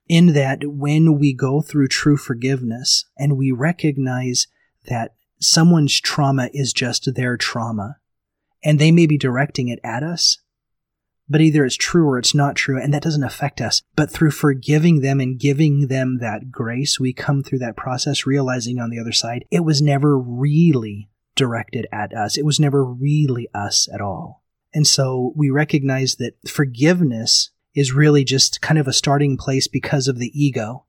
[0.07, 4.47] In that when we go through true forgiveness and we recognize
[4.87, 7.97] that someone's trauma is just their trauma
[8.63, 10.39] and they may be directing it at us,
[11.29, 13.83] but either it's true or it's not true, and that doesn't affect us.
[13.97, 18.79] But through forgiving them and giving them that grace, we come through that process realizing
[18.79, 22.37] on the other side, it was never really directed at us.
[22.37, 24.43] It was never really us at all.
[24.75, 30.09] And so we recognize that forgiveness is really just kind of a starting place because
[30.09, 30.85] of the ego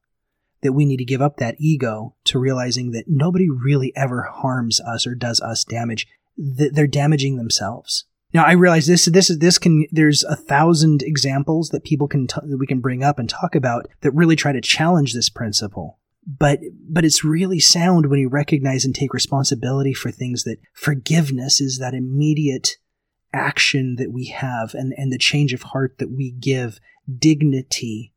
[0.61, 4.81] that we need to give up that ego to realizing that nobody really ever harms
[4.81, 6.07] us or does us damage.
[6.37, 8.05] They're damaging themselves.
[8.33, 12.27] Now I realize this this is this can there's a thousand examples that people can
[12.27, 15.29] t- that we can bring up and talk about that really try to challenge this
[15.29, 15.99] principle.
[16.27, 21.61] But but it's really sound when you recognize and take responsibility for things that forgiveness
[21.61, 22.77] is that immediate
[23.35, 26.79] action that we have and, and the change of heart that we give
[27.19, 28.13] dignity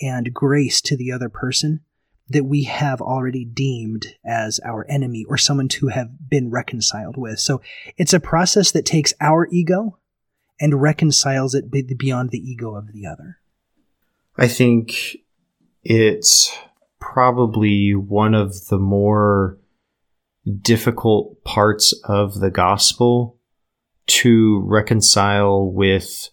[0.00, 1.80] and grace to the other person
[2.28, 7.40] that we have already deemed as our enemy or someone to have been reconciled with.
[7.40, 7.62] So
[7.96, 9.98] it's a process that takes our ego
[10.60, 13.38] and reconciles it beyond the ego of the other.
[14.36, 15.16] I think
[15.82, 16.54] it's
[17.00, 19.58] probably one of the more
[20.60, 23.37] difficult parts of the gospel
[24.08, 26.30] to reconcile with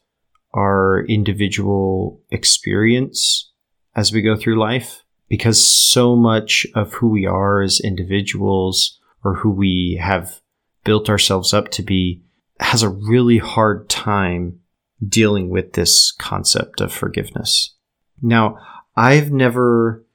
[0.53, 3.51] our individual experience
[3.95, 9.35] as we go through life because so much of who we are as individuals or
[9.35, 10.41] who we have
[10.83, 12.21] built ourselves up to be
[12.59, 14.59] has a really hard time
[15.05, 17.75] dealing with this concept of forgiveness.
[18.21, 18.57] Now,
[18.95, 20.05] I've never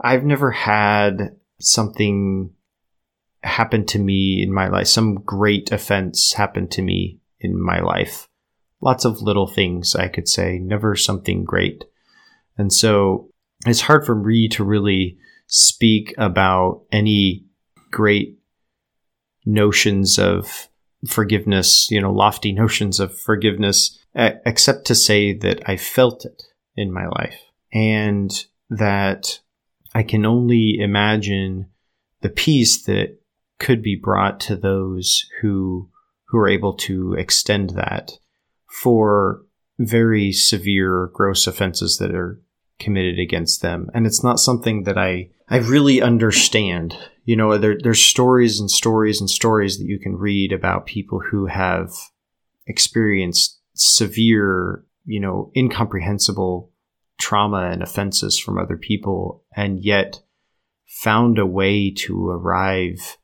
[0.00, 2.50] I've never had something
[3.46, 8.28] happen to me in my life, some great offense happened to me in my life.
[8.80, 11.84] Lots of little things I could say, never something great.
[12.58, 13.30] And so
[13.66, 17.46] it's hard for me to really speak about any
[17.90, 18.38] great
[19.44, 20.68] notions of
[21.06, 26.42] forgiveness, you know, lofty notions of forgiveness, except to say that I felt it
[26.76, 27.40] in my life
[27.72, 28.30] and
[28.70, 29.40] that
[29.94, 31.68] I can only imagine
[32.20, 33.18] the peace that
[33.58, 35.88] could be brought to those who
[36.28, 38.12] who are able to extend that
[38.66, 39.42] for
[39.78, 42.40] very severe gross offenses that are
[42.78, 43.90] committed against them.
[43.94, 46.96] And it's not something that I, I really understand.
[47.24, 51.20] You know, there, there's stories and stories and stories that you can read about people
[51.20, 51.92] who have
[52.66, 56.70] experienced severe, you know, incomprehensible
[57.18, 60.20] trauma and offenses from other people and yet
[60.84, 63.16] found a way to arrive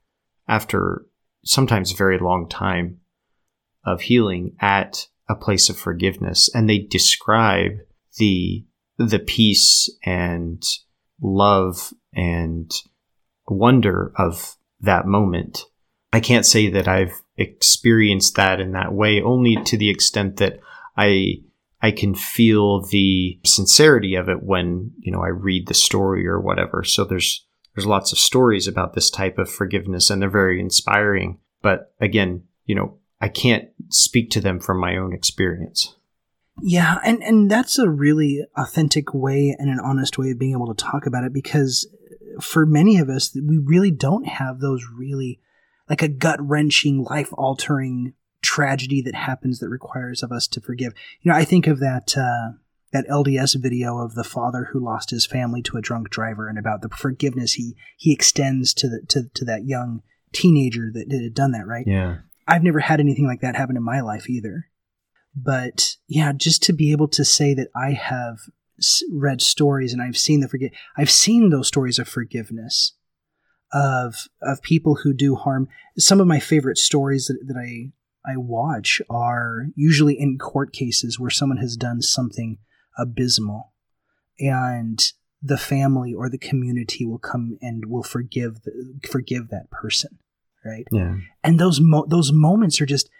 [0.53, 1.07] after
[1.45, 3.01] sometimes a very long time
[3.85, 7.73] of healing at a place of forgiveness and they describe
[8.19, 8.63] the
[8.99, 10.63] the peace and
[11.23, 12.71] love and
[13.49, 15.65] wonder of that moment.
[16.13, 20.61] I can't say that I've experienced that in that way, only to the extent that
[20.99, 21.39] I
[21.81, 26.39] I can feel the sincerity of it when you know I read the story or
[26.39, 26.85] whatever.
[26.85, 31.39] So there's there's lots of stories about this type of forgiveness, and they're very inspiring.
[31.63, 35.97] But again, you know, I can't speak to them from my own experience.
[36.61, 40.73] Yeah, and and that's a really authentic way and an honest way of being able
[40.75, 41.89] to talk about it because
[42.41, 45.41] for many of us we really don't have those really
[45.89, 50.93] like a gut-wrenching, life-altering tragedy that happens that requires of us to forgive.
[51.21, 52.57] You know, I think of that uh,
[52.93, 56.59] that LDS video of the father who lost his family to a drunk driver and
[56.59, 60.03] about the forgiveness he he extends to the to, to that young
[60.33, 61.87] teenager that, that had done that, right?
[61.87, 62.19] Yeah.
[62.47, 64.69] I've never had anything like that happen in my life either.
[65.35, 68.39] But yeah, just to be able to say that I have
[69.11, 72.95] read stories and I've seen the forget, I've seen those stories of forgiveness
[73.73, 75.69] of of people who do harm.
[75.97, 77.93] Some of my favorite stories that, that I
[78.31, 82.59] I watch are usually in court cases where someone has done something
[82.99, 83.73] abysmal,
[84.39, 90.19] and the family or the community will come and will forgive the, forgive that person,
[90.65, 90.87] right?
[90.93, 91.17] Yeah.
[91.43, 93.11] And those mo- those moments are just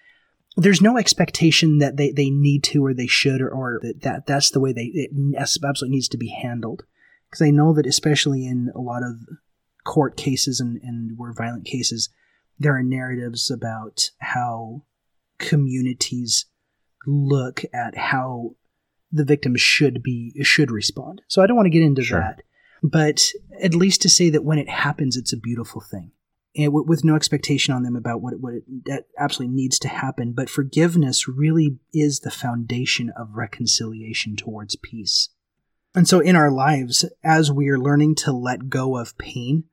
[0.57, 4.27] there's no expectation that they, they need to or they should or, or that, that
[4.27, 6.85] that's the way they it absolutely needs to be handled
[7.29, 9.17] because I know that especially in a lot of
[9.85, 12.09] court cases and, and where violent cases
[12.59, 14.83] there are narratives about how
[15.39, 16.47] communities
[17.07, 18.55] look at how
[19.13, 22.21] the victim should be should respond so I don't want to get into sure.
[22.21, 22.43] that
[22.83, 23.23] but
[23.61, 26.13] at least to say that when it happens it's a beautiful thing
[26.55, 29.89] and w- with no expectation on them about what what it, that absolutely needs to
[29.89, 30.33] happen.
[30.33, 35.31] But forgiveness really is the foundation of reconciliation towards peace.
[35.95, 39.65] And so, in our lives, as we are learning to let go of pain,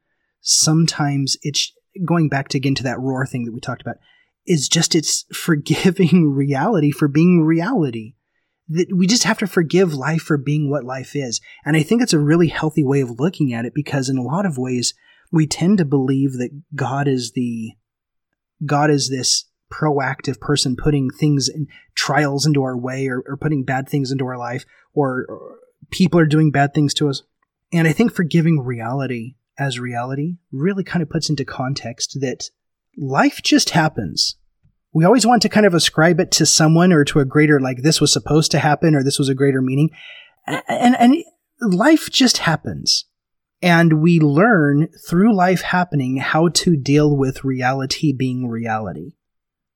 [0.41, 1.73] sometimes it's
[2.05, 3.97] going back to again to that Rohr thing that we talked about.
[4.45, 8.15] Is just its forgiving reality for being reality
[8.69, 11.41] that we just have to forgive life for being what life is.
[11.65, 14.23] And I think it's a really healthy way of looking at it because in a
[14.23, 14.93] lot of ways,
[15.31, 17.73] we tend to believe that God is the
[18.65, 23.63] God is this proactive person putting things in trials into our way or, or putting
[23.63, 25.59] bad things into our life or, or
[25.91, 27.21] people are doing bad things to us
[27.71, 32.49] And I think forgiving reality as reality really kind of puts into context that
[32.97, 34.35] life just happens.
[34.93, 37.83] We always want to kind of ascribe it to someone or to a greater, like
[37.83, 39.91] this was supposed to happen or this was a greater meaning.
[40.47, 41.23] And, and
[41.61, 43.05] life just happens.
[43.61, 49.13] And we learn through life happening how to deal with reality being reality.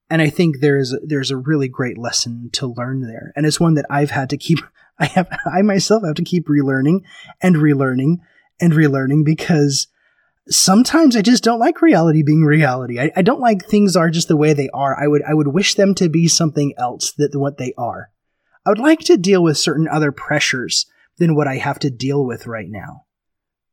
[0.09, 3.33] And I think there's there's a really great lesson to learn there.
[3.35, 4.59] And it's one that I've had to keep
[4.99, 7.01] I have I myself have to keep relearning
[7.41, 8.17] and relearning
[8.61, 9.87] and relearning because
[10.49, 12.99] sometimes I just don't like reality being reality.
[12.99, 14.97] I, I don't like things are just the way they are.
[15.01, 18.11] I would I would wish them to be something else than what they are.
[18.65, 20.85] I would like to deal with certain other pressures
[21.17, 23.05] than what I have to deal with right now.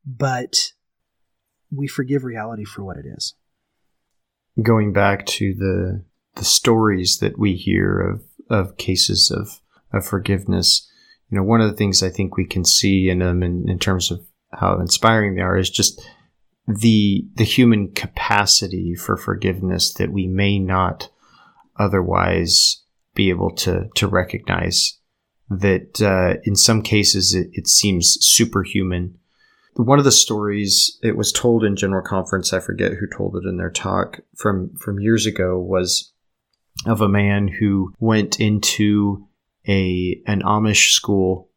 [0.05, 0.71] But
[1.71, 3.35] we forgive reality for what it is.
[4.61, 6.03] Going back to the
[6.35, 9.61] the stories that we hear of of cases of
[9.93, 10.89] of forgiveness,
[11.29, 13.79] you know, one of the things I think we can see in them in, in
[13.79, 14.21] terms of
[14.53, 16.01] how inspiring they are is just
[16.67, 21.09] the the human capacity for forgiveness that we may not
[21.77, 22.83] otherwise
[23.15, 24.97] be able to to recognize
[25.49, 29.17] that uh, in some cases it, it, seems superhuman.
[29.75, 33.47] One of the stories it was told in general conference, I forget who told it
[33.47, 36.13] in their talk from from years ago, was
[36.85, 39.27] of a man who went into
[39.67, 41.49] a an Amish school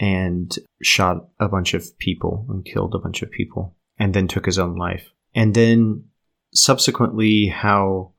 [0.00, 4.46] and shot a bunch of people and killed a bunch of people and then took
[4.46, 5.12] his own life.
[5.32, 6.06] And then
[6.52, 8.14] subsequently how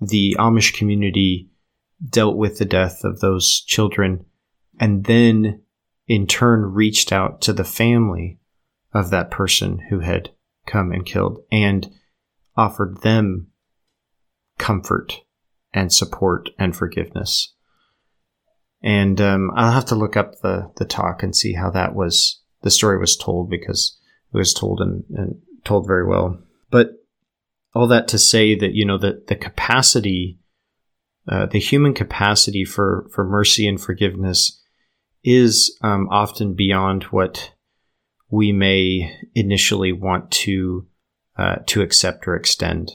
[0.00, 1.50] the Amish community
[2.08, 4.26] dealt with the death of those children
[4.78, 5.62] and then
[6.06, 8.38] in turn reached out to the family
[8.92, 10.30] of that person who had
[10.66, 11.90] come and killed and
[12.56, 13.48] offered them
[14.56, 15.14] comfort
[15.72, 17.54] and support and forgiveness.
[18.84, 22.40] And um, I'll have to look up the the talk and see how that was
[22.62, 23.98] the story was told because
[24.34, 26.38] it was told and, and told very well.
[26.70, 26.88] But
[27.74, 30.38] all that to say that you know that the capacity,
[31.28, 34.60] uh, the human capacity for for mercy and forgiveness,
[35.22, 37.52] is um, often beyond what
[38.30, 40.86] we may initially want to
[41.36, 42.92] uh, to accept or extend.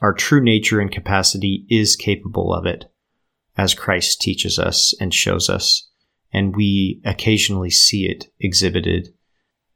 [0.00, 2.84] Our true nature and capacity is capable of it
[3.56, 5.88] as Christ teaches us and shows us.
[6.32, 9.14] And we occasionally see it exhibited,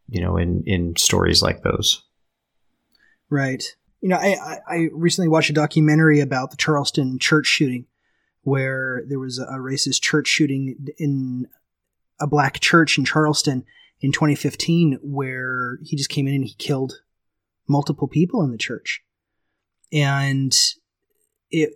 [0.09, 2.03] you know, in, in stories like those.
[3.31, 3.63] Right.
[4.01, 7.87] You know, I, I recently watched a documentary about the Charleston church shooting
[8.43, 11.47] where there was a racist church shooting in
[12.21, 13.65] a black church in Charleston
[14.01, 17.01] in 2015 where he just came in and he killed
[17.69, 19.03] multiple people in the church.
[19.93, 20.57] And
[21.51, 21.73] it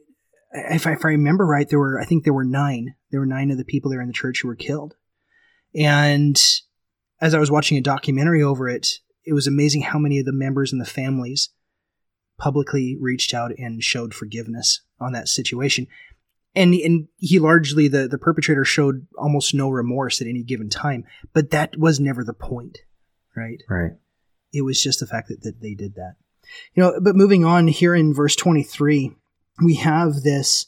[0.53, 2.95] if I, if I remember right, there were I think there were nine.
[3.11, 4.95] There were nine of the people there in the church who were killed.
[5.75, 6.41] And
[7.23, 10.33] as I was watching a documentary over it, it was amazing how many of the
[10.33, 11.51] members and the families
[12.37, 15.87] publicly reached out and showed forgiveness on that situation.
[16.55, 21.05] And and he largely the the perpetrator showed almost no remorse at any given time,
[21.33, 22.79] but that was never the point,
[23.35, 23.63] right?
[23.71, 23.93] Right.
[24.53, 26.17] It was just the fact that, that they did that.
[26.75, 29.13] You know, but moving on here in verse 23,
[29.65, 30.67] we have this.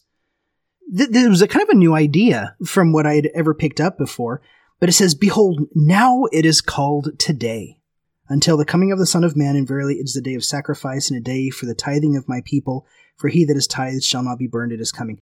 [0.96, 3.80] Th- this was a kind of a new idea from what I had ever picked
[3.80, 4.40] up before,
[4.84, 7.78] but it says, Behold, now it is called today,
[8.28, 10.44] until the coming of the Son of Man, and verily it is the day of
[10.44, 14.04] sacrifice and a day for the tithing of my people, for he that is tithed
[14.04, 15.18] shall not be burned, at his coming.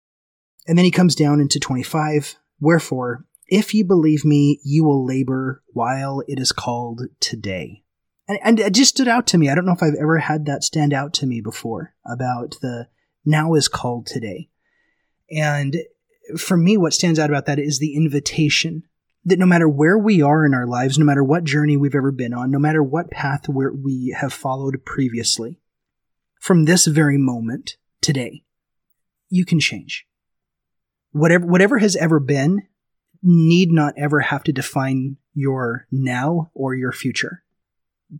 [0.67, 5.63] And then he comes down into 25, Wherefore, if ye believe me, you will labor
[5.69, 7.85] while it is called today.
[8.27, 9.49] And, and it just stood out to me.
[9.49, 12.89] I don't know if I've ever had that stand out to me before about the
[13.25, 14.49] now is called today.
[15.31, 15.77] And
[16.37, 18.89] for me, what stands out about that is the invitation
[19.25, 22.11] that no matter where we are in our lives, no matter what journey we've ever
[22.11, 25.61] been on, no matter what path we have followed previously,
[26.41, 28.43] from this very moment today,
[29.29, 30.07] you can change.
[31.13, 32.63] Whatever, whatever has ever been
[33.23, 37.45] need not ever have to define your now or your future.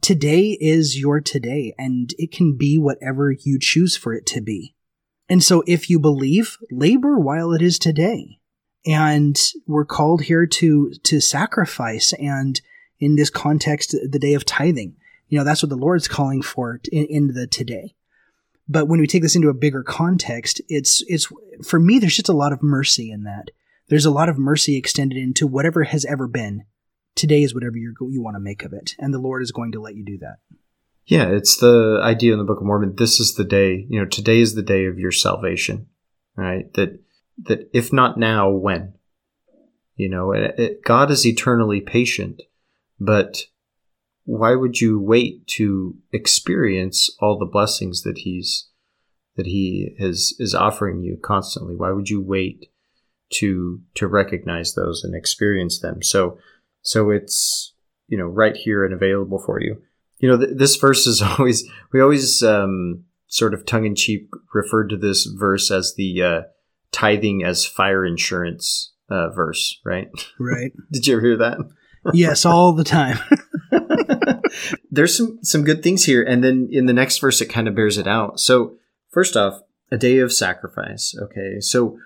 [0.01, 4.75] Today is your today and it can be whatever you choose for it to be.
[5.29, 8.39] And so if you believe, labor while it is today.
[8.85, 12.61] And we're called here to, to sacrifice and
[12.99, 14.97] in this context, the day of tithing.
[15.29, 17.95] You know, that's what the Lord's calling for in, in the today.
[18.69, 21.27] But when we take this into a bigger context, it's, it's,
[21.65, 23.51] for me, there's just a lot of mercy in that.
[23.89, 26.65] There's a lot of mercy extended into whatever has ever been.
[27.15, 28.95] Today is whatever you you want to make of it.
[28.99, 30.37] And the Lord is going to let you do that.
[31.05, 32.95] Yeah, it's the idea in the Book of Mormon.
[32.97, 35.89] This is the day, you know, today is the day of your salvation,
[36.37, 36.73] right?
[36.75, 37.01] That,
[37.45, 38.95] that if not now, when?
[39.97, 42.43] You know, it, it, God is eternally patient,
[42.99, 43.45] but
[44.25, 48.69] why would you wait to experience all the blessings that he's
[49.37, 51.75] that he is is offering you constantly?
[51.75, 52.71] Why would you wait
[53.35, 56.03] to to recognize those and experience them?
[56.03, 56.39] So
[56.83, 57.75] so it's
[58.09, 59.83] you know right here and available for you.
[60.19, 64.29] You know th- this verse is always we always um, sort of tongue in cheek
[64.55, 66.41] referred to this verse as the uh,
[66.93, 70.09] tithing as fire insurance uh, verse, right?
[70.39, 70.73] Right.
[70.91, 71.59] Did you ever hear that?
[72.13, 73.19] yes, all the time.
[74.91, 77.75] There's some some good things here, and then in the next verse, it kind of
[77.75, 78.41] bears it out.
[78.41, 78.77] So
[79.11, 81.15] first off, a day of sacrifice.
[81.21, 81.99] Okay, so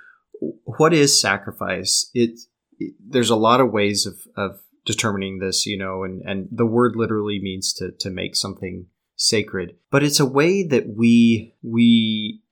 [0.64, 2.10] what is sacrifice?
[2.14, 2.38] It,
[2.78, 6.66] it there's a lot of ways of of determining this, you know, and and the
[6.66, 12.42] word literally means to to make something sacred, but it's a way that we we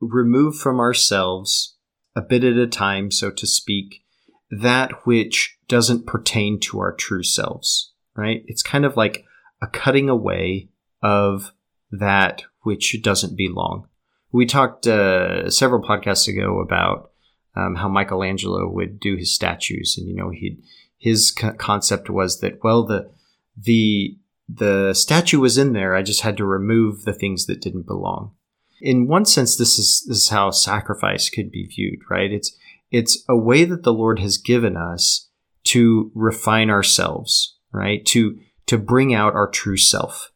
[0.00, 1.76] remove from ourselves
[2.16, 4.02] a bit at a time, so to speak,
[4.50, 8.42] that which doesn't pertain to our true selves, right?
[8.46, 9.24] It's kind of like
[9.60, 10.68] a cutting away
[11.02, 11.52] of
[11.90, 13.88] that which doesn't belong.
[14.32, 17.10] We talked uh, several podcasts ago about
[17.56, 20.58] um, how Michelangelo would do his statues, and you know, he
[20.98, 23.10] his co- concept was that well, the
[23.56, 24.16] the
[24.48, 25.94] the statue was in there.
[25.94, 28.32] I just had to remove the things that didn't belong.
[28.80, 32.32] In one sense, this is this is how sacrifice could be viewed, right?
[32.32, 32.56] It's
[32.90, 35.28] it's a way that the Lord has given us
[35.64, 38.04] to refine ourselves, right?
[38.06, 40.32] To to bring out our true self.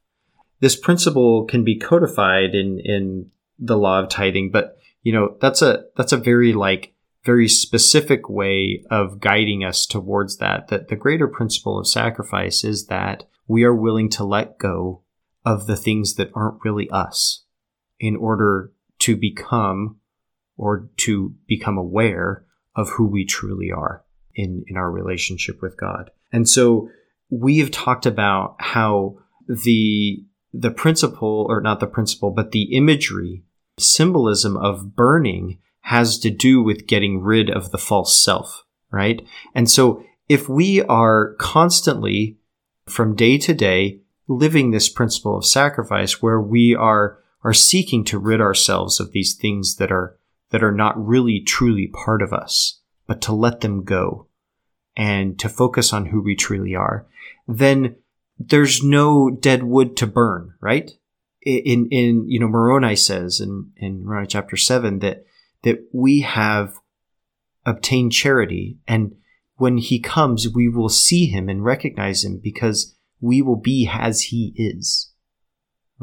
[0.61, 5.63] This principle can be codified in in the law of tithing, but you know, that's
[5.63, 10.69] a that's a very like very specific way of guiding us towards that.
[10.69, 15.03] That the greater principle of sacrifice is that we are willing to let go
[15.45, 17.45] of the things that aren't really us
[18.03, 19.97] in order to become
[20.59, 22.45] or to become aware
[22.77, 26.11] of who we truly are in, in our relationship with God.
[26.33, 26.91] And so
[27.31, 29.17] we have talked about how
[29.49, 30.25] the
[30.55, 33.43] the principle or not the principle but the imagery
[33.79, 39.71] symbolism of burning has to do with getting rid of the false self right and
[39.71, 42.39] so if we are constantly
[42.87, 43.99] from day to day
[44.29, 49.35] living this principle of sacrifice where we are are seeking to rid ourselves of these
[49.35, 50.17] things that are
[50.51, 54.27] that are not really truly part of us but to let them go
[54.97, 57.07] and to focus on who we truly are
[57.49, 57.97] then
[58.39, 60.91] there's no dead wood to burn, right?
[61.43, 65.25] In, in, you know, Moroni says in, in Moroni chapter seven that,
[65.63, 66.75] that we have
[67.67, 69.17] obtained charity and
[69.57, 74.23] when he comes, we will see him and recognize him because we will be as
[74.23, 75.12] he is,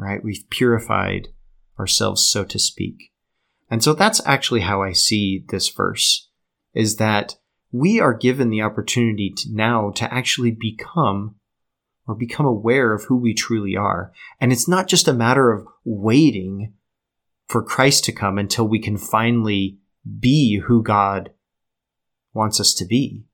[0.00, 0.22] right?
[0.22, 1.28] We've purified
[1.78, 3.12] ourselves, so to speak.
[3.70, 6.28] And so that's actually how I see this verse
[6.74, 7.36] is that
[7.72, 11.36] we are given the opportunity to now to actually become
[12.06, 14.12] or become aware of who we truly are.
[14.40, 16.74] And it's not just a matter of waiting
[17.48, 19.78] for Christ to come until we can finally
[20.18, 21.30] be who God
[22.32, 23.24] wants us to be.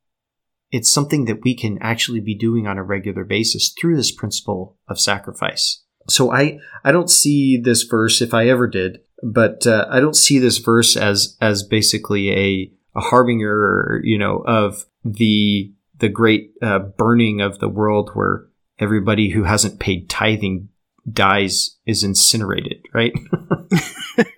[0.70, 4.76] It's something that we can actually be doing on a regular basis through this principle
[4.88, 5.84] of sacrifice.
[6.08, 10.16] So I, I don't see this verse, if I ever did, but uh, I don't
[10.16, 16.52] see this verse as as basically a a harbinger, you know, of the the great
[16.62, 18.46] uh, burning of the world where
[18.78, 20.68] everybody who hasn't paid tithing
[21.10, 23.12] dies is incinerated, right?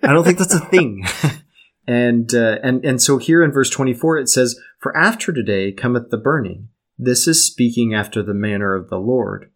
[0.03, 1.05] I don't think that's a thing.
[1.87, 6.09] and uh, and and so here in verse 24 it says, "For after today cometh
[6.09, 6.69] the burning.
[6.97, 9.51] This is speaking after the manner of the Lord.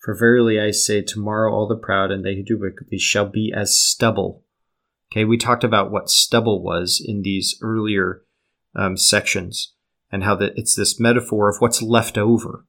[0.00, 3.52] For verily I say, tomorrow all the proud and they who do wickedly shall be
[3.54, 4.44] as stubble."
[5.10, 8.22] Okay, we talked about what stubble was in these earlier
[8.74, 9.74] um, sections
[10.12, 12.66] and how that it's this metaphor of what's left over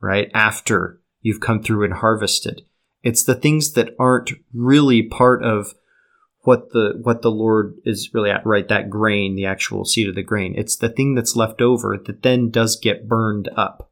[0.00, 0.30] right?
[0.34, 2.62] After you've come through and harvested.
[3.02, 5.74] It's the things that aren't really part of
[6.42, 8.66] what the what the Lord is really at, right?
[8.68, 10.54] That grain, the actual seed of the grain.
[10.56, 13.87] It's the thing that's left over that then does get burned up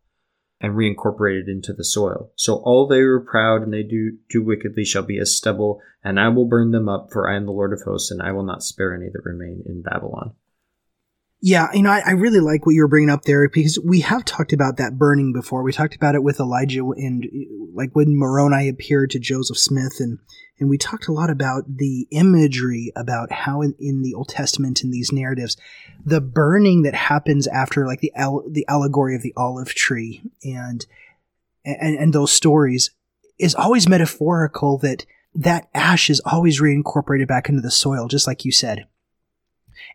[0.61, 2.31] and reincorporated into the soil.
[2.37, 6.19] So all they were proud and they do do wickedly shall be as stubble, and
[6.19, 8.45] I will burn them up, for I am the Lord of hosts, and I will
[8.45, 10.35] not spare any that remain in Babylon.
[11.41, 14.01] Yeah, you know, I, I, really like what you were bringing up there because we
[14.01, 15.63] have talked about that burning before.
[15.63, 19.97] We talked about it with Elijah and uh, like when Moroni appeared to Joseph Smith,
[20.01, 20.19] and
[20.59, 24.83] and we talked a lot about the imagery about how in, in the Old Testament
[24.83, 25.59] in these narratives,
[26.03, 28.13] the burning that happens after like the
[28.51, 30.87] the allegory of the olive tree and
[31.67, 32.93] and and those stories
[33.39, 38.47] is always metaphorical that that ash is always reincorporated back into the soil, just like
[38.47, 38.87] you said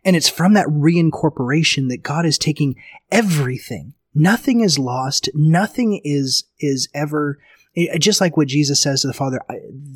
[0.04, 2.76] and it's from that reincorporation that God is taking
[3.10, 3.94] everything.
[4.14, 5.28] Nothing is lost.
[5.34, 7.38] Nothing is, is ever
[7.76, 9.40] eh, just like what Jesus says to the Father,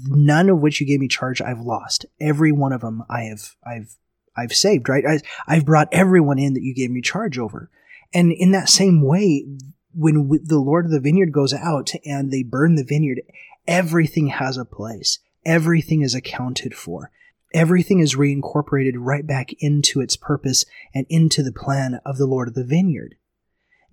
[0.07, 2.07] none of which you gave me charge I've lost.
[2.21, 3.97] Every one of them I have I've
[4.37, 5.05] I've saved, right?
[5.07, 7.71] I, I've brought everyone in that you gave me charge over.
[8.13, 9.47] And in that same way,
[9.95, 13.23] when the Lord of the vineyard goes out and they burn the vineyard,
[13.67, 15.19] everything has a place.
[15.45, 17.11] Everything is accounted for.
[17.57, 22.49] Everything is reincorporated right back into its purpose and into the plan of the Lord
[22.49, 23.15] of the vineyard.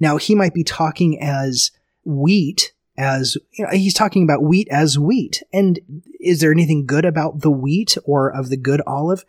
[0.01, 1.71] Now, he might be talking as
[2.03, 5.41] wheat, as you know, he's talking about wheat as wheat.
[5.53, 5.79] And
[6.19, 9.23] is there anything good about the wheat or of the good olive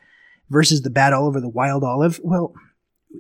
[0.51, 2.21] versus the bad olive or the wild olive?
[2.25, 2.55] Well,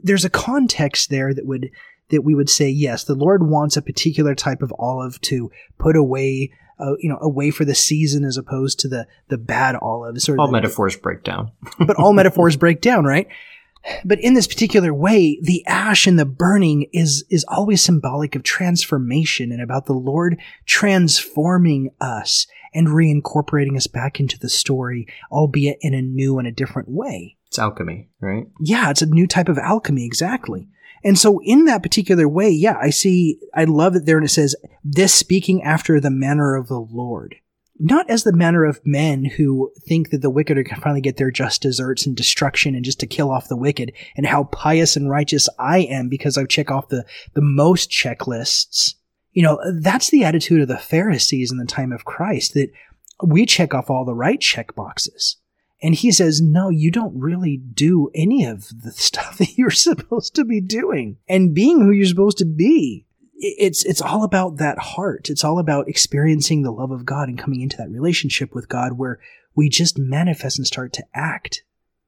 [0.03, 1.71] there's a context there that would
[2.11, 5.95] that we would say yes, the Lord wants a particular type of olive to put
[5.95, 10.29] away, uh, you know, away for the season as opposed to the the bad olives.
[10.29, 11.53] Or All the, metaphors break down.
[11.79, 13.29] but all metaphors break down, right?
[14.05, 18.43] But in this particular way, the ash and the burning is is always symbolic of
[18.43, 25.79] transformation and about the Lord transforming us and reincorporating us back into the story, albeit
[25.81, 27.37] in a new and a different way.
[27.47, 28.49] It's alchemy, right?
[28.61, 30.69] Yeah, it's a new type of alchemy, exactly.
[31.05, 34.31] And so, in that particular way, yeah, I see, I love it there, and it
[34.31, 37.37] says, This speaking after the manner of the Lord.
[37.79, 41.01] Not as the manner of men who think that the wicked are going to finally
[41.01, 44.45] get their just deserts and destruction and just to kill off the wicked, and how
[44.45, 48.95] pious and righteous I am because I check off the, the most checklists.
[49.33, 52.71] You know, that's the attitude of the Pharisees in the time of Christ, that
[53.23, 55.37] we check off all the right check boxes.
[55.85, 60.35] And he says, no, you don't really do any of the stuff that you're supposed
[60.37, 63.05] to be doing and being who you're supposed to be.
[63.37, 65.29] It's, it's all about that heart.
[65.29, 68.95] It's all about experiencing the love of God and coming into that relationship with God
[68.95, 69.21] where
[69.55, 71.65] we just manifest and start to act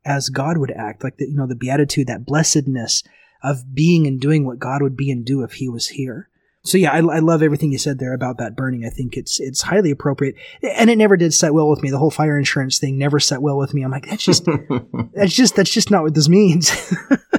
[0.07, 3.03] as God would act, like the, you know, the beatitude, that blessedness
[3.43, 6.31] of being and doing what God would be and do if he was here.
[6.67, 8.85] So yeah, I, I love everything you said there about that burning.
[8.85, 11.91] I think it's it's highly appropriate, and it never did set well with me.
[11.91, 13.83] The whole fire insurance thing never set well with me.
[13.83, 14.47] I'm like, that's just
[15.15, 16.73] that's just that's just not what this means.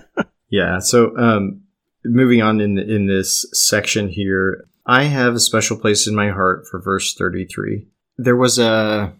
[0.49, 0.79] yeah.
[0.79, 1.61] So, um,
[2.05, 6.65] moving on in in this section here, I have a special place in my heart
[6.71, 7.85] for verse 33.
[8.17, 9.13] There was a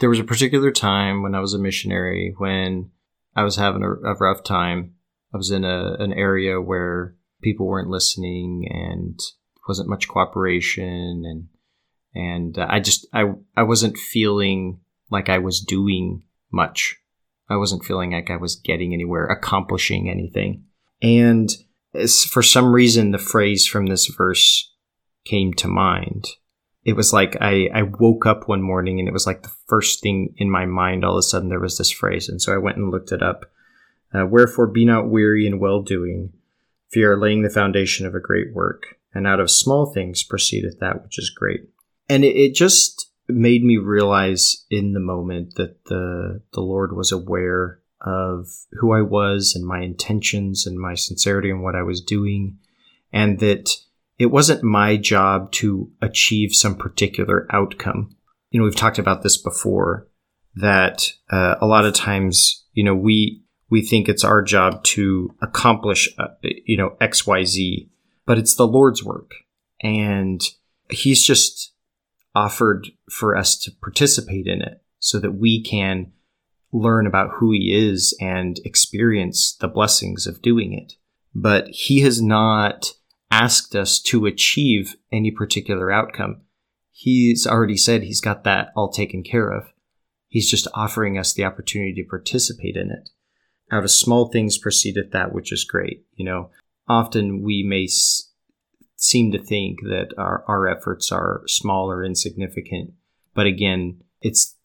[0.00, 2.90] there was a particular time when I was a missionary when
[3.34, 4.94] I was having a, a rough time.
[5.32, 9.18] I was in a an area where people weren't listening and
[9.68, 11.48] wasn't much cooperation and
[12.14, 16.96] and uh, I just I I wasn't feeling like I was doing much.
[17.48, 20.64] I wasn't feeling like I was getting anywhere, accomplishing anything.
[21.02, 21.50] And
[22.30, 24.72] for some reason, the phrase from this verse
[25.24, 26.26] came to mind.
[26.84, 30.02] It was like I, I woke up one morning and it was like the first
[30.02, 31.04] thing in my mind.
[31.04, 32.28] All of a sudden, there was this phrase.
[32.28, 33.50] And so I went and looked it up.
[34.12, 36.32] Uh, Wherefore, be not weary in well doing,
[36.90, 38.96] for you are laying the foundation of a great work.
[39.14, 41.60] And out of small things proceedeth that which is great.
[42.08, 47.12] And it, it just made me realize in the moment that the the Lord was
[47.12, 52.02] aware of who I was and my intentions and my sincerity and what I was
[52.02, 52.58] doing,
[53.12, 53.70] and that
[54.18, 58.16] it wasn't my job to achieve some particular outcome.
[58.50, 60.06] You know, we've talked about this before
[60.56, 65.34] that uh, a lot of times, you know, we we think it's our job to
[65.40, 67.90] accomplish, uh, you know, X Y Z,
[68.26, 69.32] but it's the Lord's work,
[69.80, 70.40] and
[70.90, 71.72] He's just
[72.34, 76.12] offered for us to participate in it so that we can
[76.72, 80.94] learn about who he is and experience the blessings of doing it.
[81.34, 82.92] But he has not
[83.30, 86.42] asked us to achieve any particular outcome.
[86.90, 89.72] He's already said he's got that all taken care of.
[90.28, 93.10] He's just offering us the opportunity to participate in it.
[93.70, 96.04] Out of small things proceedeth that which is great.
[96.14, 96.50] You know,
[96.88, 98.30] often we may s-
[98.96, 102.92] seem to think that our, our efforts are small or insignificant.
[103.34, 104.56] But again, it's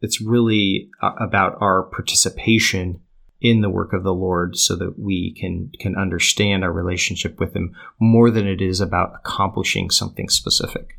[0.00, 3.00] it's really about our participation
[3.40, 7.54] in the work of the Lord so that we can can understand our relationship with
[7.54, 10.98] him more than it is about accomplishing something specific.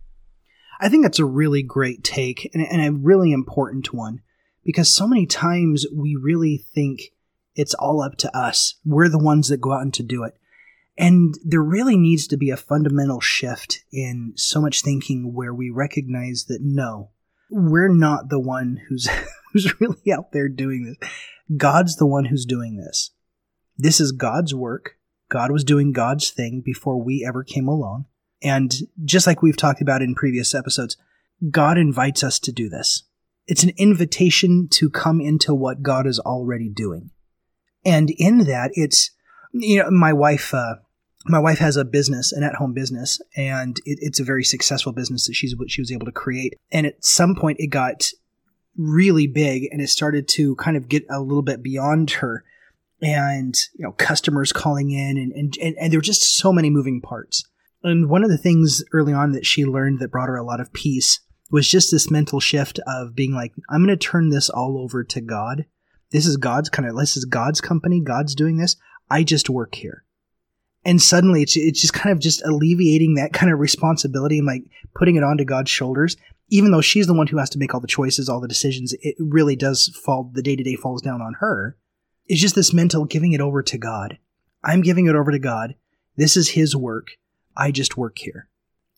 [0.79, 4.21] I think that's a really great take and, and a really important one
[4.63, 7.13] because so many times we really think
[7.55, 8.75] it's all up to us.
[8.85, 10.37] We're the ones that go out and to do it.
[10.97, 15.69] And there really needs to be a fundamental shift in so much thinking where we
[15.69, 17.11] recognize that no,
[17.49, 19.07] we're not the one who's
[19.53, 21.09] who's really out there doing this.
[21.55, 23.11] God's the one who's doing this.
[23.77, 24.97] This is God's work.
[25.29, 28.05] God was doing God's thing before we ever came along.
[28.41, 28.73] And
[29.03, 30.97] just like we've talked about in previous episodes,
[31.51, 33.03] God invites us to do this.
[33.45, 37.11] It's an invitation to come into what God is already doing.
[37.85, 39.11] And in that, it's,
[39.53, 40.75] you know, my wife, uh,
[41.29, 45.27] my wife has a business, an at-home business, and it, it's a very successful business
[45.27, 46.55] that she's she was able to create.
[46.71, 48.11] And at some point, it got
[48.77, 52.43] really big, and it started to kind of get a little bit beyond her,
[53.01, 56.69] and you know, customers calling in, and and and, and there were just so many
[56.69, 57.43] moving parts.
[57.83, 60.59] And one of the things early on that she learned that brought her a lot
[60.59, 61.19] of peace
[61.51, 65.03] was just this mental shift of being like, I'm going to turn this all over
[65.03, 65.65] to God.
[66.11, 68.01] This is God's kind of, this is God's company.
[68.01, 68.75] God's doing this.
[69.09, 70.03] I just work here
[70.87, 74.63] and suddenly it's, it's just kind of just alleviating that kind of responsibility and like
[74.95, 76.15] putting it onto God's shoulders.
[76.49, 78.95] Even though she's the one who has to make all the choices, all the decisions,
[79.01, 81.77] it really does fall, the day to day falls down on her.
[82.27, 84.17] It's just this mental giving it over to God.
[84.63, 85.75] I'm giving it over to God.
[86.15, 87.17] This is His work.
[87.57, 88.47] I just work here.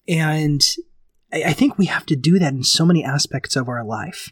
[0.07, 0.63] And
[1.33, 4.31] I think we have to do that in so many aspects of our life.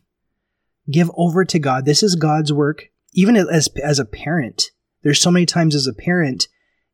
[0.91, 1.85] Give over to God.
[1.85, 2.89] This is God's work.
[3.13, 4.69] Even as, as a parent,
[5.01, 6.47] there's so many times as a parent,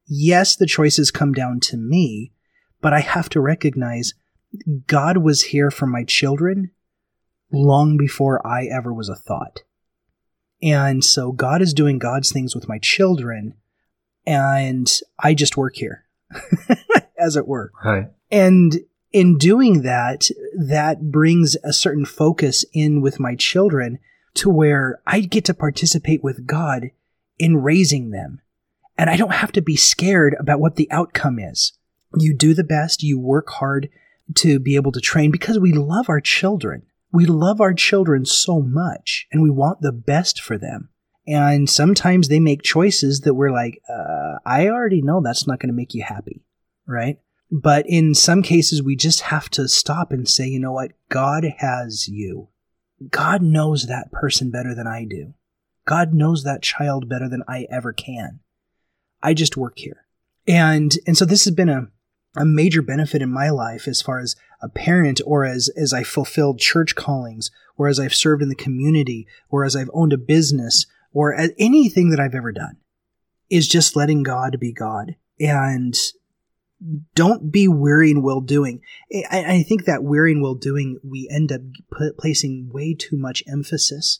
[0.08, 2.32] yes, the choices come down to me,
[2.82, 4.14] but I have to recognize
[4.88, 6.72] God was here for my children
[7.51, 9.64] long before I ever was a thought.
[10.62, 13.56] And so God is doing God's things with my children,
[14.26, 14.89] and
[15.20, 16.06] I just work here,
[17.18, 17.72] as it were.
[17.84, 18.06] Right.
[18.32, 18.80] And
[19.12, 23.99] in doing that, that brings a certain focus in with my children
[24.36, 26.91] to where I get to participate with God
[27.38, 28.41] in raising them
[28.98, 31.74] and I don't have to be scared about what the outcome is.
[32.16, 33.89] You do the best, you work hard
[34.36, 36.84] to be able to train because we love our children.
[37.12, 40.89] We love our children so much and we want the best for them.
[41.28, 45.70] And sometimes they make choices that we're like, uh, I already know that's not going
[45.70, 46.44] to make you happy,
[46.86, 47.20] right?
[47.52, 50.91] But in some cases, we just have to stop and say, you know what?
[51.10, 52.50] God has you.
[53.10, 55.34] God knows that person better than I do.
[55.86, 58.39] God knows that child better than I ever can.
[59.24, 60.05] I just work here.
[60.45, 61.88] And, and so this has been a,
[62.36, 66.03] a major benefit in my life as far as a parent or as, as I
[66.03, 70.17] fulfilled church callings or as I've served in the community or as I've owned a
[70.17, 72.78] business or as anything that I've ever done
[73.49, 75.95] is just letting God be God and
[77.15, 78.82] don't be weary in well doing.
[79.32, 81.61] I, I, think that weary in well doing, we end up
[81.91, 84.19] put, placing way too much emphasis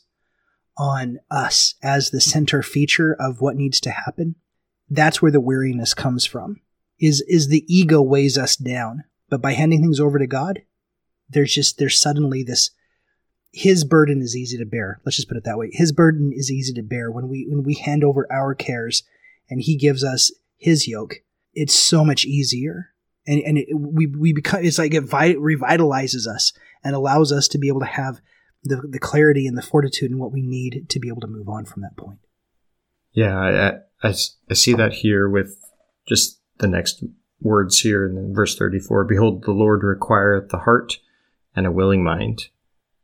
[0.78, 4.36] on us as the center feature of what needs to happen
[4.94, 6.60] that's where the weariness comes from.
[7.00, 9.04] Is is the ego weighs us down.
[9.28, 10.62] But by handing things over to God,
[11.28, 12.70] there's just there's suddenly this
[13.52, 15.00] his burden is easy to bear.
[15.04, 15.70] Let's just put it that way.
[15.72, 19.02] His burden is easy to bear when we when we hand over our cares
[19.48, 21.16] and he gives us his yoke.
[21.52, 22.90] It's so much easier.
[23.26, 27.58] And and it, we we become it's like it revitalizes us and allows us to
[27.58, 28.20] be able to have
[28.64, 31.48] the, the clarity and the fortitude and what we need to be able to move
[31.48, 32.18] on from that point.
[33.12, 34.14] Yeah, I,
[34.50, 35.56] I, see that here with
[36.06, 37.02] just the next
[37.40, 40.98] words here in verse 34 Behold, the Lord requireth the heart
[41.56, 42.48] and a willing mind.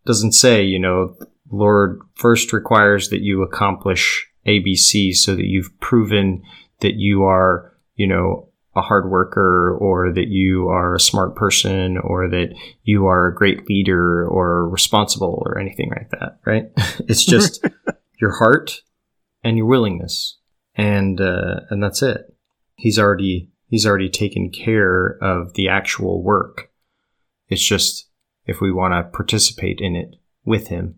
[0.05, 1.17] Doesn't say, you know,
[1.51, 6.43] Lord first requires that you accomplish ABC so that you've proven
[6.81, 11.99] that you are, you know, a hard worker or that you are a smart person
[11.99, 16.71] or that you are a great leader or responsible or anything like that, right?
[17.09, 17.67] it's just
[18.21, 18.83] your heart
[19.43, 20.39] and your willingness
[20.75, 22.35] and uh, and that's it.
[22.77, 26.71] He's already he's already taken care of the actual work.
[27.49, 28.09] It's just
[28.47, 30.97] if we want to participate in it with him,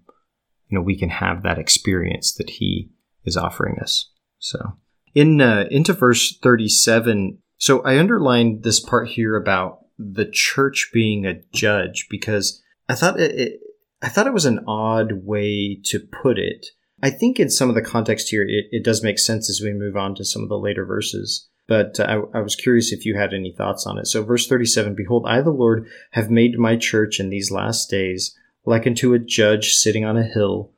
[0.69, 2.91] you know, we can have that experience that he
[3.25, 4.11] is offering us.
[4.39, 4.79] So
[5.15, 7.39] in uh, into verse thirty seven.
[7.59, 13.21] So I underlined this part here about the church being a judge because I thought
[13.21, 13.61] it, it
[14.03, 16.67] I thought it was an odd way to put it
[17.03, 19.73] I think in some of the context here, it, it does make sense as we
[19.73, 21.49] move on to some of the later verses.
[21.67, 24.07] But uh, I, I was curious if you had any thoughts on it.
[24.07, 28.37] So, verse 37 Behold, I, the Lord, have made my church in these last days
[28.65, 30.71] like unto a judge sitting on a hill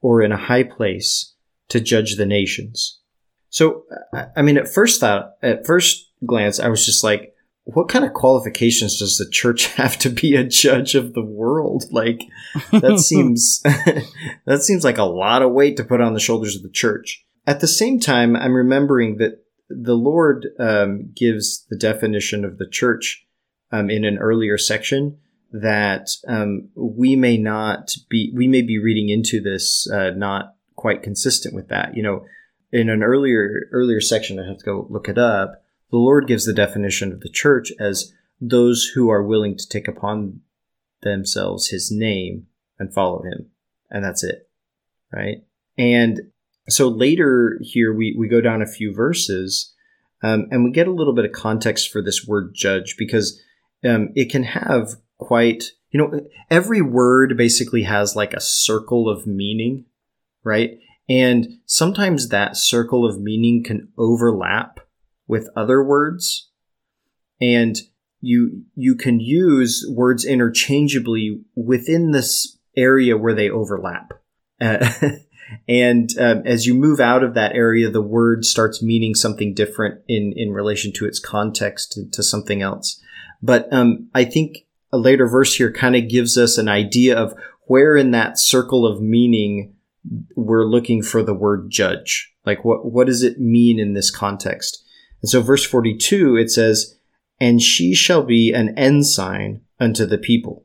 [0.00, 1.34] or in a high place
[1.68, 2.98] to judge the nations.
[3.50, 3.84] So,
[4.36, 7.34] I mean, at first thought, at first glance, I was just like,
[7.74, 11.84] what kind of qualifications does the church have to be a judge of the world?
[11.90, 12.22] Like
[12.72, 13.60] that seems
[14.46, 17.24] that seems like a lot of weight to put on the shoulders of the church.
[17.46, 22.68] At the same time, I'm remembering that the Lord um, gives the definition of the
[22.68, 23.26] church
[23.70, 25.18] um, in an earlier section
[25.52, 31.02] that um, we may not be we may be reading into this uh, not quite
[31.02, 31.94] consistent with that.
[31.94, 32.24] You know,
[32.72, 36.44] in an earlier earlier section, I have to go look it up the Lord gives
[36.44, 40.40] the definition of the church as those who are willing to take upon
[41.02, 42.46] themselves his name
[42.78, 43.50] and follow him.
[43.90, 44.48] And that's it.
[45.12, 45.44] Right.
[45.76, 46.30] And
[46.68, 49.74] so later here, we, we go down a few verses
[50.20, 53.40] Um, and we get a little bit of context for this word judge because
[53.84, 59.26] um, it can have quite, you know, every word basically has like a circle of
[59.26, 59.84] meaning,
[60.42, 60.78] right?
[61.08, 64.80] And sometimes that circle of meaning can overlap
[65.28, 66.48] with other words.
[67.40, 67.76] And
[68.20, 74.14] you, you can use words interchangeably within this area where they overlap.
[74.60, 74.90] Uh,
[75.68, 80.00] and um, as you move out of that area, the word starts meaning something different
[80.08, 83.00] in, in relation to its context to, to something else.
[83.40, 87.34] But um, I think a later verse here kind of gives us an idea of
[87.66, 89.74] where in that circle of meaning
[90.34, 92.32] we're looking for the word judge.
[92.44, 94.82] Like what, what does it mean in this context?
[95.22, 96.98] And so verse 42, it says,
[97.40, 100.64] and she shall be an ensign unto the people.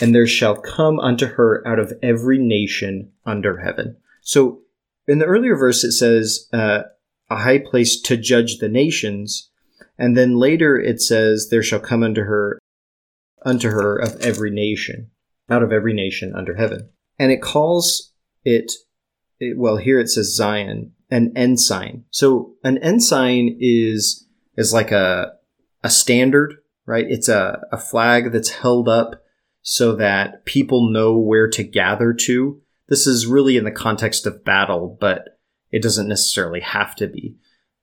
[0.00, 3.96] And there shall come unto her out of every nation under heaven.
[4.22, 4.62] So
[5.06, 6.82] in the earlier verse, it says, uh,
[7.30, 9.50] a high place to judge the nations.
[9.98, 12.58] And then later it says, there shall come unto her,
[13.44, 15.10] unto her of every nation,
[15.48, 16.90] out of every nation under heaven.
[17.18, 18.12] And it calls
[18.44, 18.72] it,
[19.40, 22.04] it well, here it says Zion, an ensign.
[22.10, 24.26] So an ensign is,
[24.56, 25.32] is like a,
[25.82, 26.54] a standard,
[26.84, 27.06] right?
[27.08, 29.22] It's a, a flag that's held up
[29.62, 32.60] so that people know where to gather to.
[32.88, 35.40] This is really in the context of battle, but
[35.70, 37.36] it doesn't necessarily have to be.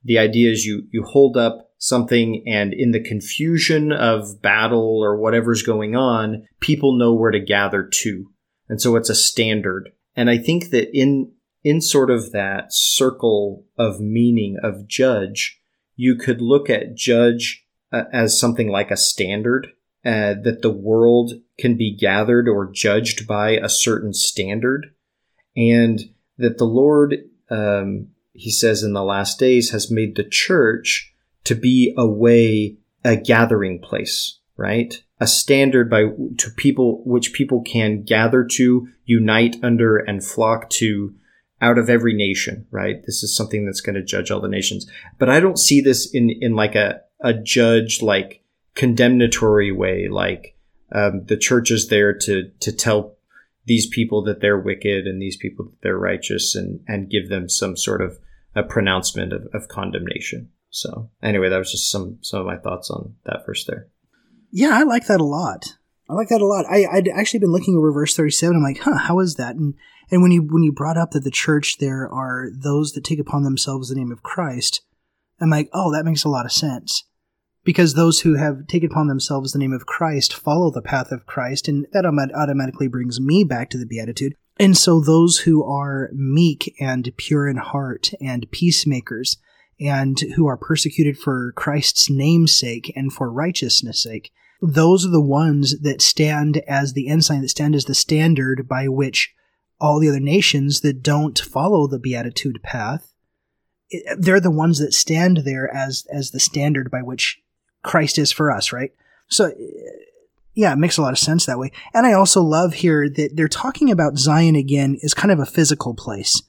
[0.03, 5.17] The idea is you, you hold up something and in the confusion of battle or
[5.17, 8.31] whatever's going on, people know where to gather to.
[8.69, 9.91] And so it's a standard.
[10.15, 11.33] And I think that in,
[11.63, 15.59] in sort of that circle of meaning of judge,
[15.95, 19.67] you could look at judge uh, as something like a standard
[20.05, 24.93] uh, that the world can be gathered or judged by a certain standard,
[25.55, 26.01] and
[26.37, 27.15] that the Lord,
[27.49, 31.13] um, he says in the last days, has made the church
[31.45, 35.01] to be a way, a gathering place, right?
[35.21, 36.03] A standard by
[36.37, 41.13] to people which people can gather to, unite under, and flock to
[41.63, 43.01] out of every nation, right?
[43.05, 44.85] This is something that's going to judge all the nations.
[45.17, 48.43] But I don't see this in, in like a, a judge like
[48.75, 50.57] condemnatory way, like
[50.91, 53.15] um, the church is there to to tell
[53.65, 57.47] these people that they're wicked and these people that they're righteous and and give them
[57.47, 58.19] some sort of
[58.55, 60.49] a pronouncement of, of condemnation.
[60.69, 63.87] So anyway, that was just some some of my thoughts on that verse there.
[64.51, 65.77] Yeah, I like that a lot.
[66.09, 66.65] I like that a lot.
[66.69, 68.57] I, I'd actually been looking over verse 37.
[68.57, 69.55] I'm like, huh, how is that?
[69.55, 69.75] And
[70.11, 73.19] and when you when you brought up that the church there are those that take
[73.19, 74.81] upon themselves the name of Christ,
[75.39, 77.03] I'm like, oh, that makes a lot of sense
[77.63, 81.25] because those who have taken upon themselves the name of Christ follow the path of
[81.25, 84.35] Christ, and that automatically brings me back to the Beatitude.
[84.59, 89.37] And so those who are meek and pure in heart and peacemakers,
[89.79, 94.31] and who are persecuted for Christ's name's sake and for righteousness' sake,
[94.61, 98.87] those are the ones that stand as the ensign, that stand as the standard by
[98.87, 99.33] which
[99.79, 103.13] all the other nations that don't follow the Beatitude path,
[104.17, 107.41] they're the ones that stand there as, as the standard by which
[107.83, 108.91] Christ is for us, right?
[109.27, 109.51] So, uh,
[110.55, 111.71] yeah, it makes a lot of sense that way.
[111.93, 115.45] And I also love here that they're talking about Zion again as kind of a
[115.45, 116.41] physical place.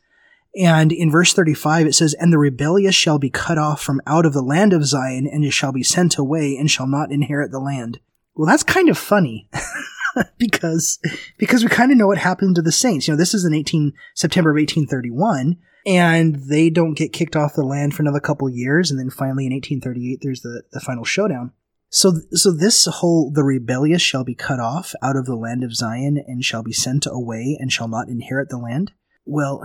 [0.56, 4.24] And in verse 35, it says, And the rebellious shall be cut off from out
[4.24, 7.58] of the land of Zion, and shall be sent away, and shall not inherit the
[7.58, 7.98] land.
[8.36, 9.48] Well, that's kind of funny.
[10.38, 10.98] because
[11.38, 13.06] because we kind of know what happened to the saints.
[13.06, 17.54] You know, this is in 18 September of 1831 and they don't get kicked off
[17.54, 21.04] the land for another couple years, and then finally in 1838 there's the, the final
[21.04, 21.52] showdown.
[21.90, 25.76] So, so this whole the rebellious shall be cut off out of the land of
[25.76, 28.92] Zion and shall be sent away and shall not inherit the land.
[29.24, 29.62] Well,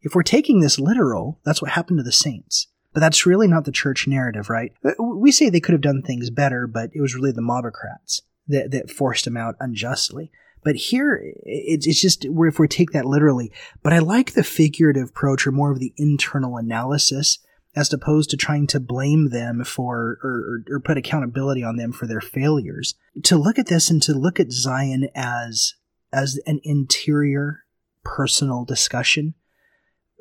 [0.00, 2.68] if we're taking this literal, that's what happened to the saints.
[2.94, 4.72] But that's really not the church narrative, right?
[4.82, 8.22] Uh, we say they could have done things better, but it was really the mobocrats
[8.48, 10.30] that, that forced them out unjustly.
[10.64, 13.52] But here, it's, it's just if we take that literally.
[13.82, 17.38] But I like the figurative approach or more of the internal analysis
[17.76, 21.92] as opposed to trying to blame them for or, or, or put accountability on them
[21.92, 22.94] for their failures.
[23.24, 25.74] To look at this and to look at Zion as
[26.12, 27.64] as an interior
[28.02, 29.34] personal discussion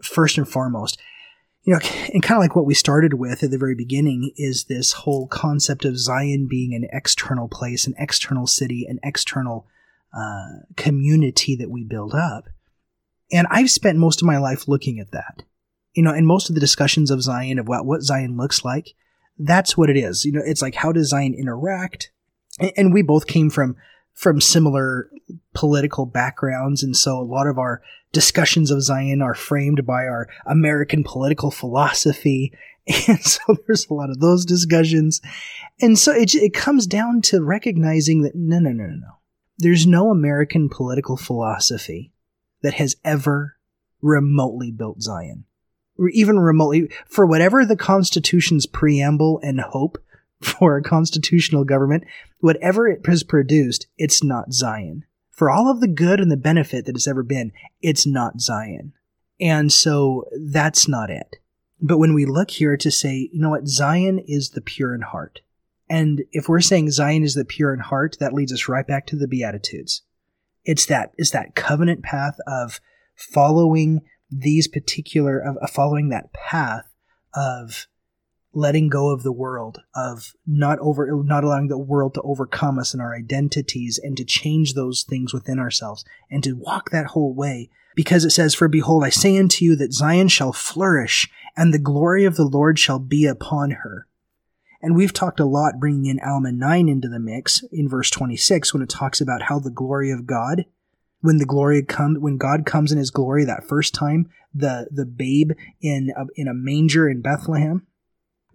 [0.03, 0.99] first and foremost
[1.67, 1.79] you know,
[2.13, 5.27] and kind of like what we started with at the very beginning is this whole
[5.27, 9.67] concept of Zion being an external place, an external city, an external
[10.17, 12.45] uh, community that we build up.
[13.33, 15.43] And I've spent most of my life looking at that.
[15.93, 18.93] You know, and most of the discussions of Zion, of what, what Zion looks like,
[19.37, 20.23] that's what it is.
[20.23, 22.11] You know, it's like how does Zion interact?
[22.61, 23.75] And, and we both came from
[24.13, 25.11] from similar
[25.53, 27.81] political backgrounds, and so a lot of our
[28.17, 32.51] discussions of Zion are framed by our American political philosophy
[33.07, 35.21] And so there's a lot of those discussions.
[35.81, 39.07] And so it, it comes down to recognizing that no, no, no, no, no.
[39.57, 42.11] There's no American political philosophy
[42.61, 43.57] that has ever
[44.01, 45.45] remotely built Zion.
[45.97, 49.97] Or even remotely, for whatever the Constitution's preamble and hope
[50.41, 52.05] for a constitutional government,
[52.39, 55.03] whatever it has produced, it's not Zion.
[55.37, 58.93] For all of the good and the benefit that it's ever been, it's not Zion.
[59.39, 61.35] And so that's not it.
[61.79, 65.01] But when we look here to say, you know what, Zion is the pure in
[65.01, 65.41] heart.
[65.87, 69.05] And if we're saying Zion is the pure in heart, that leads us right back
[69.07, 70.01] to the Beatitudes.
[70.65, 72.81] It's that, it's that covenant path of
[73.15, 76.91] following these particular, of, following that path
[77.35, 77.85] of
[78.57, 82.91] letting go of the world, of not over, not allowing the world to overcome us
[82.91, 87.35] and our identities and to change those things within ourselves and to walk that whole
[87.35, 87.69] way.
[87.95, 91.79] Because it says, For behold, I say unto you that Zion shall flourish and the
[91.79, 94.07] glory of the Lord shall be upon her.
[94.81, 98.73] And we've talked a lot bringing in Alma 9 into the mix in verse 26
[98.73, 100.65] when it talks about how the glory of God,
[101.21, 105.05] when the glory comes, when God comes in his glory that first time, the, the
[105.05, 107.85] babe in a, in a manger in Bethlehem,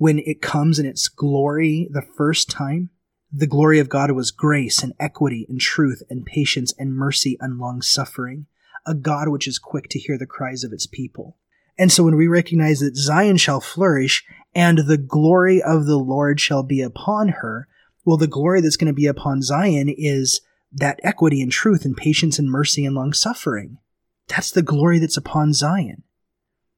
[0.03, 2.91] when it comes in its glory the first time,
[3.33, 7.57] the glory of God was grace and equity and truth and patience and mercy and
[7.57, 8.47] long suffering,
[8.85, 11.39] a God which is quick to hear the cries of its people.
[11.79, 14.25] And so when we recognize that Zion shall flourish
[14.57, 17.69] and the glory of the Lord shall be upon her,
[18.05, 20.41] well, the glory that's going to be upon Zion is
[20.73, 23.79] that equity and truth and patience and mercy and long suffering.
[24.27, 26.03] That's the glory that's upon Zion.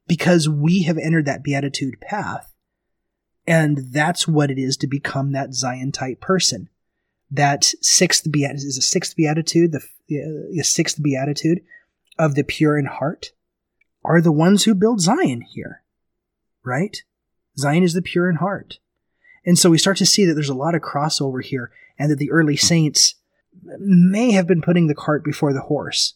[0.06, 2.50] Because we have entered that beatitude path.
[3.46, 6.68] And that's what it is to become that Zion type person.
[7.30, 11.62] That sixth beatitude is a sixth beatitude, the, uh, the sixth beatitude
[12.18, 13.32] of the pure in heart
[14.04, 15.82] are the ones who build Zion here,
[16.64, 17.02] right?
[17.58, 18.78] Zion is the pure in heart.
[19.46, 22.18] And so we start to see that there's a lot of crossover here and that
[22.18, 23.14] the early saints
[23.78, 26.14] may have been putting the cart before the horse.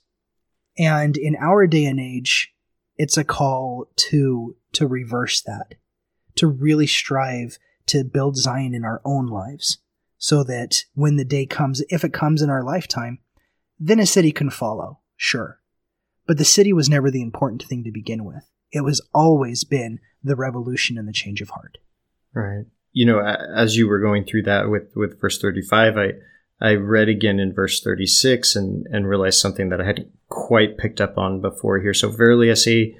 [0.78, 2.52] And in our day and age,
[2.96, 5.74] it's a call to, to reverse that,
[6.38, 9.78] to really strive to build Zion in our own lives
[10.18, 13.18] so that when the day comes, if it comes in our lifetime,
[13.78, 15.60] then a city can follow, sure.
[16.26, 18.50] But the city was never the important thing to begin with.
[18.72, 21.78] It was always been the revolution and the change of heart.
[22.34, 22.66] Right.
[22.92, 26.10] You know, as you were going through that with, with verse 35, I,
[26.60, 31.00] I read again in verse 36 and, and realized something that I hadn't quite picked
[31.00, 31.94] up on before here.
[31.94, 32.96] So verily I say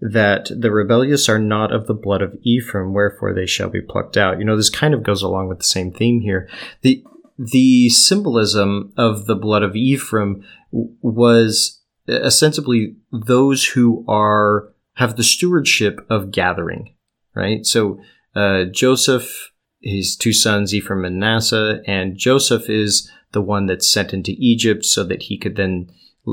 [0.00, 4.16] that the rebellious are not of the blood of Ephraim, wherefore they shall be plucked
[4.16, 4.38] out.
[4.38, 6.48] You know, this kind of goes along with the same theme here.
[6.82, 7.04] The,
[7.38, 16.04] the symbolism of the blood of Ephraim was ostensibly those who are have the stewardship
[16.10, 16.94] of gathering,
[17.34, 17.64] right?
[17.64, 18.00] So
[18.34, 24.12] uh, Joseph, his two sons Ephraim and Manasseh, and Joseph is the one that's sent
[24.12, 25.90] into Egypt so that he could then,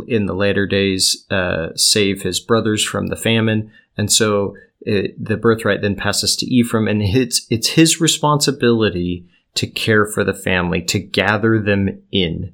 [0.07, 3.71] in the later days, uh, save his brothers from the famine.
[3.97, 9.25] And so it, the birthright then passes to Ephraim, and it's it's his responsibility
[9.55, 12.53] to care for the family, to gather them in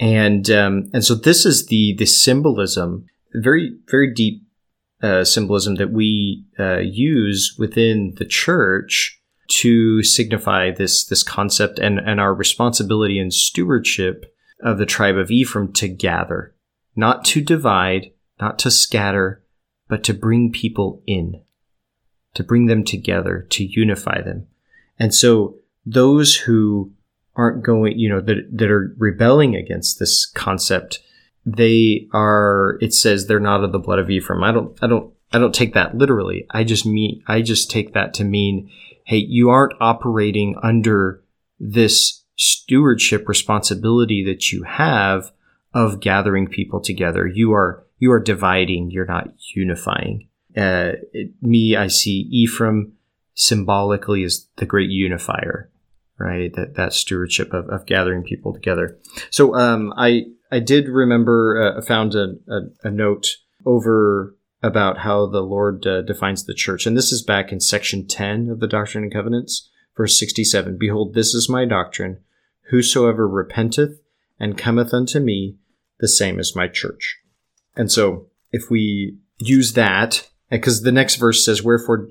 [0.00, 4.42] and um, and so this is the the symbolism, very very deep
[5.02, 9.20] uh, symbolism that we uh, use within the church
[9.60, 15.30] to signify this this concept and and our responsibility and stewardship of the tribe of
[15.30, 16.53] Ephraim to gather,
[16.96, 19.42] not to divide, not to scatter,
[19.88, 21.42] but to bring people in,
[22.34, 24.46] to bring them together, to unify them,
[24.98, 26.92] and so those who
[27.36, 31.00] aren't going, you know, that, that are rebelling against this concept,
[31.44, 34.44] they are, it says they're not of the blood of Ephraim.
[34.44, 36.46] I don't, I don't, I don't take that literally.
[36.50, 38.70] I just mean, I just take that to mean,
[39.04, 41.22] hey, you aren't operating under
[41.58, 45.32] this stewardship responsibility that you have
[45.74, 47.26] of gathering people together.
[47.26, 48.90] You are, you are dividing.
[48.90, 50.28] You're not unifying.
[50.56, 52.92] Uh, it, me, I see Ephraim
[53.34, 55.70] symbolically as the great unifier
[56.18, 56.54] right?
[56.54, 58.98] That that stewardship of, of gathering people together.
[59.30, 63.26] So um, I I did remember uh, found a, a, a, note
[63.64, 68.06] over about how the Lord uh, defines the church, and this is back in section
[68.06, 70.78] ten of the Doctrine and Covenants, verse sixty-seven.
[70.78, 72.20] Behold, this is my doctrine:
[72.70, 74.00] Whosoever repenteth
[74.38, 75.56] and cometh unto me,
[76.00, 77.18] the same as my church.
[77.76, 82.08] And so if we use that, because the next verse says, Wherefore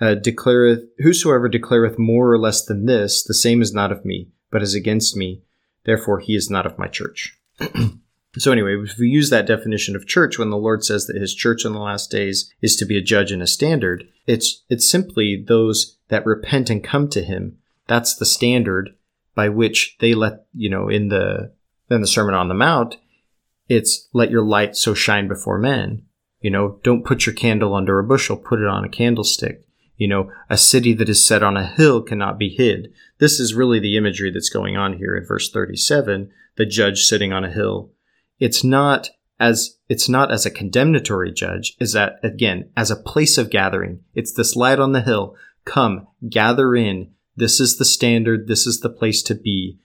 [0.00, 4.28] uh, declareth, whosoever declareth more or less than this, the same is not of me,
[4.50, 5.42] but is against me.
[5.84, 7.36] Therefore, he is not of my church.
[8.38, 11.34] So anyway, if we use that definition of church when the Lord says that his
[11.34, 14.88] church in the last days is to be a judge and a standard, it's it's
[14.88, 17.58] simply those that repent and come to him.
[17.88, 18.94] That's the standard
[19.34, 21.52] by which they let, you know, in the
[21.90, 22.98] in the Sermon on the Mount,
[23.70, 26.02] it's let your light so shine before men.
[26.40, 29.64] You know, don't put your candle under a bushel, put it on a candlestick.
[29.96, 32.92] You know, a city that is set on a hill cannot be hid.
[33.18, 37.32] This is really the imagery that's going on here in verse 37, the judge sitting
[37.32, 37.92] on a hill
[38.40, 43.38] it's not as it's not as a condemnatory judge is that again as a place
[43.38, 48.48] of gathering it's this light on the hill come gather in this is the standard
[48.48, 49.78] this is the place to be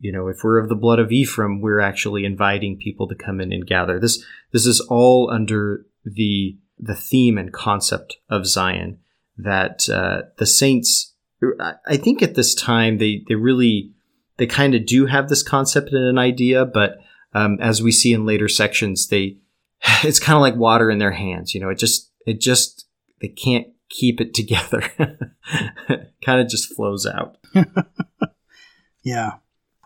[0.00, 3.40] you know if we're of the blood of ephraim we're actually inviting people to come
[3.40, 8.98] in and gather this this is all under the the theme and concept of zion
[9.36, 11.14] that uh, the saints
[11.86, 13.92] i think at this time they they really
[14.36, 16.98] they kind of do have this concept and an idea but
[17.32, 19.38] um, as we see in later sections, they
[20.02, 21.54] it's kind of like water in their hands.
[21.54, 22.86] You know, it just it just
[23.20, 24.80] they can't keep it together.
[26.24, 27.38] kind of just flows out.
[29.02, 29.34] yeah.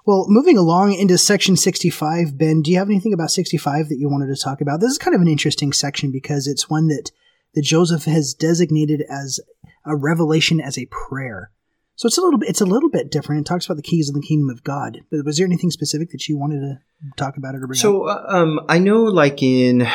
[0.07, 4.11] Well, moving along into section 65, Ben, do you have anything about 65 that you
[4.11, 4.81] wanted to talk about?
[4.81, 7.11] This is kind of an interesting section because it's one that,
[7.55, 9.41] that Joseph has designated as
[9.87, 11.51] a revelation as a prayer.
[11.97, 13.43] So it's a little bit it's a little bit different.
[13.43, 15.03] It talks about the keys of the kingdom of God.
[15.11, 16.81] But was there anything specific that you wanted to
[17.17, 18.27] talk about it or bring so, up?
[18.29, 19.87] So um, I know, like in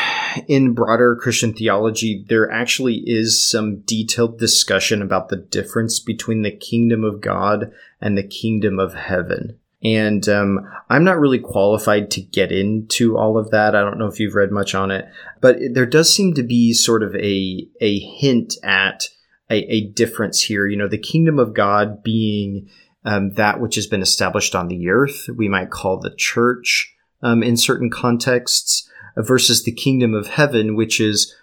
[0.47, 6.55] in broader Christian theology, there actually is some detailed discussion about the difference between the
[6.55, 9.60] kingdom of God and the kingdom of heaven.
[9.84, 13.76] And um, I'm not really qualified to get into all of that.
[13.76, 15.06] I don't know if you've read much on it,
[15.40, 19.08] but there does seem to be sort of a a hint at
[19.50, 20.68] a, a difference here.
[20.68, 22.70] You know, the kingdom of God being
[23.06, 27.42] um, that which has been established on the earth, we might call the church um,
[27.42, 31.36] in certain contexts, versus the kingdom of heaven, which is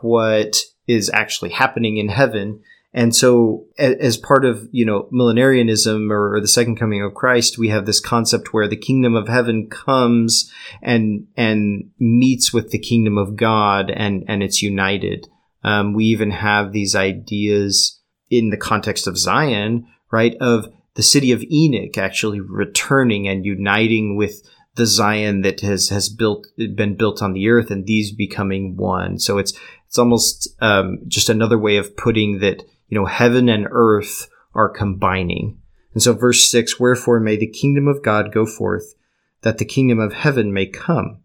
[0.00, 2.60] what is actually happening in heaven.
[2.94, 7.68] And so, as part of you know millenarianism or, the second coming of Christ, we
[7.68, 13.16] have this concept where the kingdom of heaven comes and and meets with the kingdom
[13.16, 15.26] of God, and and it's united.
[15.64, 20.34] Um, we even have these ideas in the context of Zion, right?
[20.40, 24.42] Of the city of Enoch actually returning and uniting with
[24.74, 29.18] the Zion that has has built been built on the earth, and these becoming one.
[29.18, 33.66] So it's it's almost um, just another way of putting that you know heaven and
[33.70, 35.58] earth are combining.
[35.94, 38.94] And so verse six: Wherefore may the kingdom of God go forth,
[39.40, 41.22] that the kingdom of heaven may come,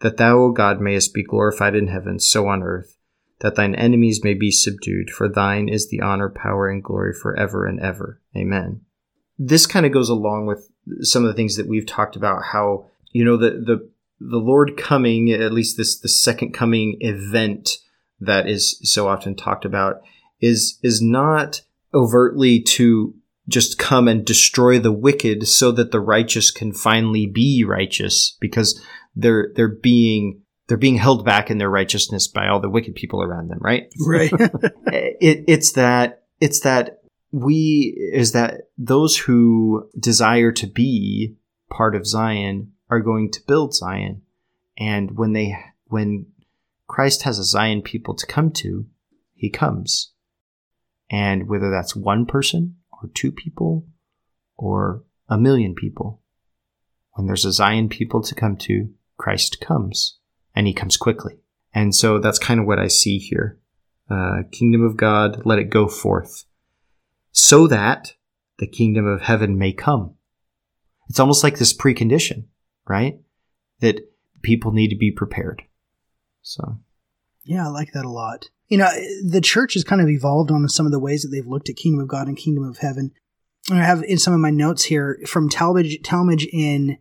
[0.00, 2.96] that thou, O God, mayest be glorified in heaven, so on earth
[3.40, 7.66] that thine enemies may be subdued, for thine is the honor, power, and glory forever
[7.66, 8.20] and ever.
[8.36, 8.82] Amen.
[9.38, 12.86] This kind of goes along with some of the things that we've talked about how,
[13.12, 13.90] you know, the, the,
[14.20, 17.78] the Lord coming, at least this, the second coming event
[18.20, 20.02] that is so often talked about
[20.40, 21.62] is, is not
[21.94, 23.14] overtly to
[23.48, 28.80] just come and destroy the wicked so that the righteous can finally be righteous because
[29.16, 33.20] they're, they're being they're being held back in their righteousness by all the wicked people
[33.20, 33.92] around them, right?
[34.06, 34.30] Right.
[34.86, 41.34] it, it's that it's that we is that those who desire to be
[41.70, 44.22] part of Zion are going to build Zion,
[44.78, 46.26] and when they when
[46.86, 48.86] Christ has a Zion people to come to,
[49.34, 50.09] He comes,
[51.10, 53.86] and whether that's one person or two people
[54.56, 56.22] or a million people,
[57.12, 60.18] when there's a Zion people to come to, Christ comes
[60.54, 61.38] and he comes quickly.
[61.74, 63.58] And so that's kind of what I see here.
[64.08, 66.44] Uh, kingdom of God, let it go forth
[67.32, 68.14] so that
[68.58, 70.14] the kingdom of heaven may come.
[71.08, 72.44] It's almost like this precondition,
[72.88, 73.20] right?
[73.80, 74.00] That
[74.42, 75.62] people need to be prepared.
[76.42, 76.78] So.
[77.44, 78.50] Yeah, I like that a lot.
[78.68, 78.88] You know,
[79.26, 81.76] the church has kind of evolved on some of the ways that they've looked at
[81.76, 83.12] kingdom of God and kingdom of heaven.
[83.68, 86.98] And I have in some of my notes here from Talmage, Talmage in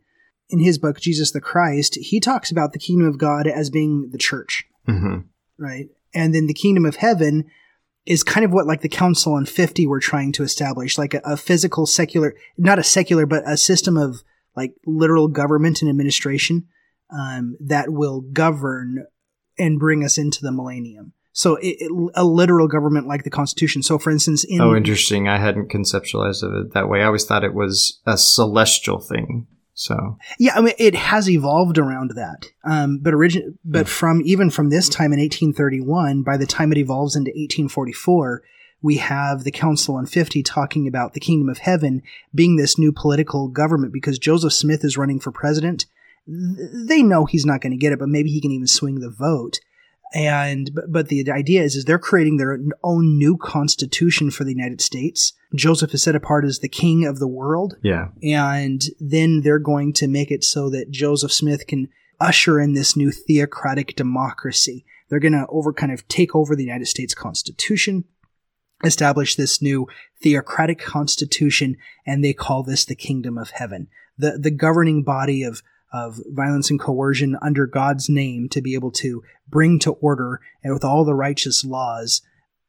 [0.50, 4.10] in his book Jesus the Christ, he talks about the kingdom of God as being
[4.12, 5.20] the church, mm-hmm.
[5.60, 5.88] right?
[6.14, 7.46] And then the kingdom of heaven
[8.08, 11.22] is kind of what like the Council on Fifty were trying to establish, like a,
[11.24, 14.24] a physical secular, not a secular, but a system of
[14.56, 16.68] like literal government and administration
[17.16, 19.06] um, that will govern
[19.60, 21.14] and bring us into the millennium.
[21.32, 23.84] So it, it, a literal government like the Constitution.
[23.84, 25.28] So, for instance, in oh, interesting.
[25.28, 27.01] I hadn't conceptualized of it that way.
[27.01, 29.47] I always thought it was a celestial thing.
[29.80, 32.47] So yeah, I mean it has evolved around that.
[32.66, 33.89] Um, but origin, but mm.
[33.89, 38.43] from even from this time in 1831, by the time it evolves into 1844,
[38.82, 42.01] we have the Council on 50 talking about the kingdom of heaven
[42.36, 45.86] being this new political government because Joseph Smith is running for president.
[46.30, 49.00] Th- they know he's not going to get it, but maybe he can even swing
[49.00, 49.60] the vote.
[50.14, 54.52] And but, but the idea is is they're creating their own new constitution for the
[54.52, 55.34] United States.
[55.56, 57.76] Joseph is set apart as the king of the world.
[57.84, 58.08] Yeah.
[58.24, 62.96] And then they're going to make it so that Joseph Smith can usher in this
[62.96, 64.86] new theocratic democracy.
[65.10, 68.06] They're going to over kind of take over the United States Constitution,
[68.84, 69.88] establish this new
[70.22, 73.88] theocratic constitution, and they call this the kingdom of heaven.
[74.18, 75.62] The, the governing body of,
[75.92, 80.74] of violence and coercion under God's name to be able to bring to order and
[80.74, 82.22] with all the righteous laws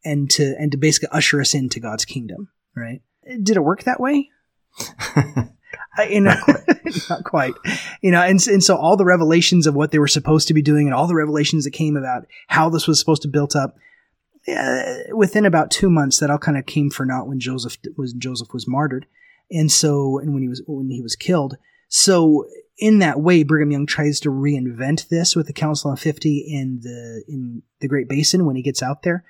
[0.05, 3.03] and to, and to basically usher us into God's kingdom, right?
[3.43, 4.31] Did it work that way?
[6.09, 6.35] you know,
[7.11, 7.55] not quite,
[8.01, 10.63] you know, and, and so all the revelations of what they were supposed to be
[10.63, 13.77] doing and all the revelations that came about how this was supposed to build up,
[14.49, 18.13] uh, within about two months, that all kind of came for naught when Joseph was
[18.15, 19.07] Joseph was martyred,
[19.51, 21.57] and so and when he was when he was killed.
[21.89, 22.47] So
[22.81, 26.81] in that way, Brigham Young tries to reinvent this with the Council of Fifty in
[26.83, 29.25] the in the Great Basin when he gets out there.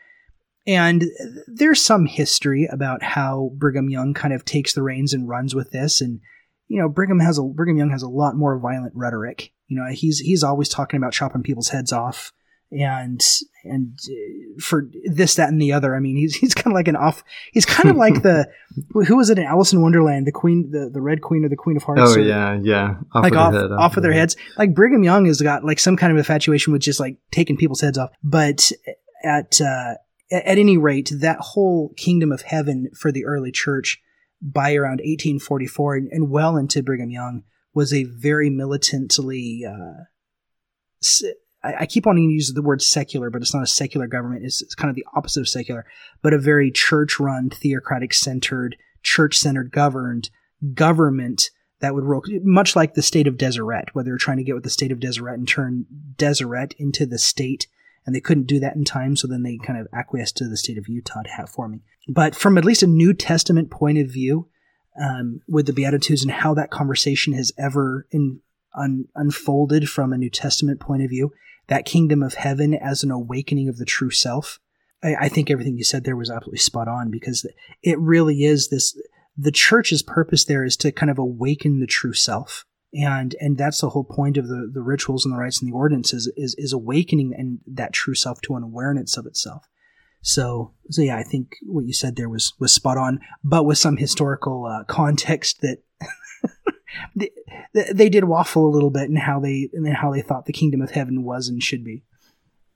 [0.66, 1.04] And
[1.46, 5.70] there's some history about how Brigham Young kind of takes the reins and runs with
[5.70, 6.00] this.
[6.00, 6.20] And,
[6.68, 9.52] you know, Brigham has a Brigham Young has a lot more violent rhetoric.
[9.66, 12.32] You know, he's he's always talking about chopping people's heads off
[12.72, 13.24] and
[13.64, 15.94] and uh, for this, that, and the other.
[15.94, 17.22] I mean, he's he's kind of like an off.
[17.52, 18.48] He's kind of like the
[18.92, 21.56] who was it in Alice in Wonderland, the queen, the, the Red Queen or the
[21.56, 22.02] Queen of Hearts.
[22.04, 22.94] Oh or, yeah, yeah.
[23.12, 24.36] Off like of off, head, off, off of their heads.
[24.56, 27.80] Like Brigham Young has got like some kind of infatuation with just like taking people's
[27.80, 28.10] heads off.
[28.22, 28.70] But
[29.24, 29.94] at uh,
[30.32, 34.00] at any rate, that whole kingdom of heaven for the early church
[34.40, 37.42] by around 1844 and, and well into Brigham Young
[37.74, 40.04] was a very militantly uh,
[41.62, 44.44] I, keep wanting to use the word secular, but it's not a secular government.
[44.44, 45.84] It's, it's kind of the opposite of secular,
[46.22, 50.30] but a very church run, theocratic centered, church centered governed
[50.74, 51.50] government
[51.80, 54.54] that would roll, much like the state of Deseret, where they were trying to get
[54.54, 55.86] with the state of Deseret and turn
[56.16, 57.66] Deseret into the state.
[58.06, 60.56] And they couldn't do that in time, so then they kind of acquiesced to the
[60.56, 61.82] state of Utah forming.
[62.08, 64.48] But from at least a New Testament point of view,
[65.00, 68.40] um, with the Beatitudes and how that conversation has ever in,
[68.74, 71.32] un, unfolded from a New Testament point of view,
[71.68, 74.58] that kingdom of heaven as an awakening of the true self.
[75.02, 77.46] I, I think everything you said there was absolutely spot on because
[77.82, 78.98] it really is this.
[79.36, 83.80] The church's purpose there is to kind of awaken the true self and and that's
[83.80, 86.72] the whole point of the the rituals and the rites and the ordinances is is
[86.72, 89.66] awakening and that true self to an awareness of itself
[90.22, 93.78] so so yeah i think what you said there was was spot on but with
[93.78, 95.78] some historical uh, context that
[97.14, 97.30] they,
[97.92, 100.80] they did waffle a little bit in how they in how they thought the kingdom
[100.80, 102.02] of heaven was and should be.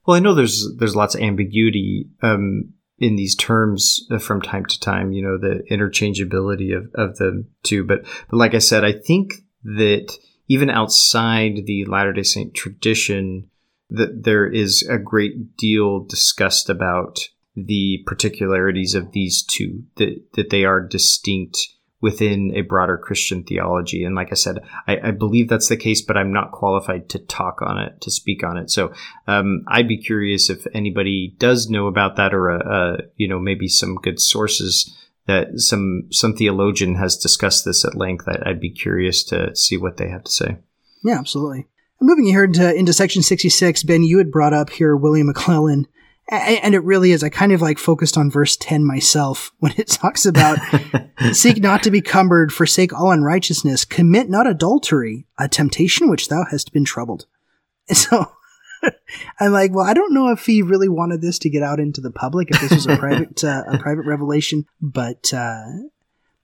[0.07, 4.67] Well, I know there's there's lots of ambiguity um, in these terms uh, from time
[4.67, 5.12] to time.
[5.12, 7.85] You know, the interchangeability of, of the two.
[7.85, 9.35] But but like I said, I think
[9.65, 10.17] that
[10.49, 13.51] even outside the Latter Day Saint tradition,
[13.91, 17.21] that there is a great deal discussed about
[17.57, 19.85] the particularities of these two.
[19.97, 21.59] That that they are distinct
[22.01, 24.05] within a broader Christian theology.
[24.05, 27.19] And like I said, I, I, believe that's the case, but I'm not qualified to
[27.19, 28.71] talk on it, to speak on it.
[28.71, 28.93] So
[29.27, 33.39] um, I'd be curious if anybody does know about that, or a, a, you know
[33.39, 34.95] maybe some good sources
[35.27, 38.29] that some some theologian has discussed this at length.
[38.29, 40.59] I, I'd be curious to see what they have to say.
[41.03, 41.69] Yeah, absolutely.
[42.01, 45.87] Moving here into, into section 66, Ben, you had brought up here William McLellin
[46.29, 47.23] and it really is.
[47.23, 50.59] I kind of like focused on verse 10 myself when it talks about
[51.32, 56.44] seek not to be cumbered, forsake all unrighteousness, commit not adultery, a temptation which thou
[56.51, 57.27] hast been troubled.
[57.89, 58.32] And So
[59.40, 62.01] I'm like, well, I don't know if he really wanted this to get out into
[62.01, 65.65] the public, if this was a private, uh, a private revelation, but, uh,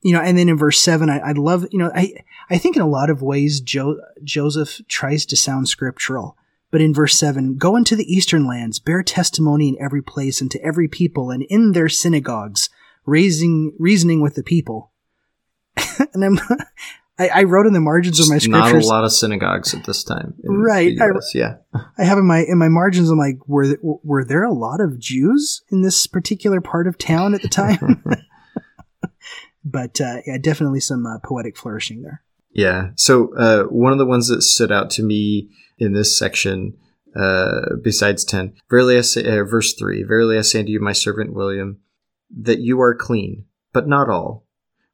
[0.03, 2.15] you know, and then in verse seven, I, I love, you know, I,
[2.49, 6.37] I think in a lot of ways, jo- Joseph tries to sound scriptural
[6.71, 10.51] but in verse 7, go into the eastern lands, bear testimony in every place and
[10.53, 12.71] to every people and in their synagogues,
[13.05, 14.93] raising, reasoning with the people.
[16.15, 16.39] and I'm,
[17.19, 18.73] I, I, wrote in the margins of my scriptures.
[18.73, 20.35] Not a lot of synagogues at this time.
[20.45, 20.97] Right.
[21.01, 21.57] I, yeah.
[21.99, 24.99] I have in my, in my margins, I'm like, were, were there a lot of
[24.99, 28.05] Jews in this particular part of town at the time?
[29.65, 32.23] but, uh, yeah, definitely some uh, poetic flourishing there.
[32.53, 32.91] Yeah.
[32.97, 35.51] So, uh, one of the ones that stood out to me
[35.81, 36.77] in this section
[37.17, 38.55] uh, besides 10.
[38.69, 41.79] Verily I say, uh, verse 3 Verily I say unto you, my servant William,
[42.39, 44.47] that you are clean, but not all.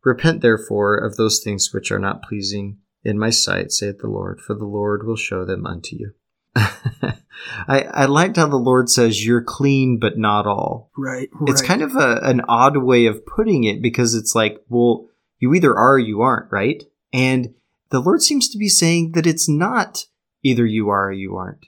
[0.04, 4.40] Repent therefore of those things which are not pleasing in my sight, saith the Lord,
[4.40, 6.12] for the Lord will show them unto you.
[6.56, 10.90] I, I liked how the Lord says, You're clean, but not all.
[10.96, 11.28] Right.
[11.32, 11.50] right.
[11.50, 15.08] It's kind of a, an odd way of putting it because it's like, well,
[15.38, 16.82] you either are or you aren't, right?
[17.12, 17.54] And
[17.90, 20.06] the Lord seems to be saying that it's not
[20.46, 21.66] either you are or you aren't.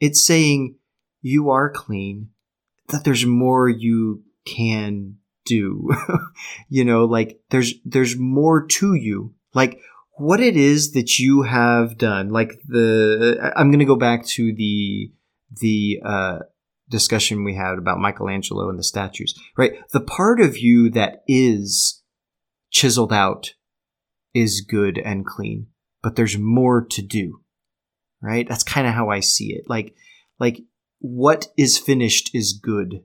[0.00, 0.76] It's saying
[1.22, 2.30] you are clean,
[2.88, 5.90] that there's more you can do.
[6.68, 9.34] you know, like there's there's more to you.
[9.54, 9.80] Like
[10.18, 12.30] what it is that you have done.
[12.30, 15.12] Like the I'm going to go back to the
[15.60, 16.38] the uh
[16.88, 19.72] discussion we had about Michelangelo and the statues, right?
[19.90, 22.02] The part of you that is
[22.70, 23.54] chiseled out
[24.34, 25.66] is good and clean,
[26.02, 27.40] but there's more to do,
[28.26, 28.48] right?
[28.48, 29.68] That's kind of how I see it.
[29.68, 29.94] Like,
[30.38, 30.62] like
[30.98, 33.02] what is finished is good,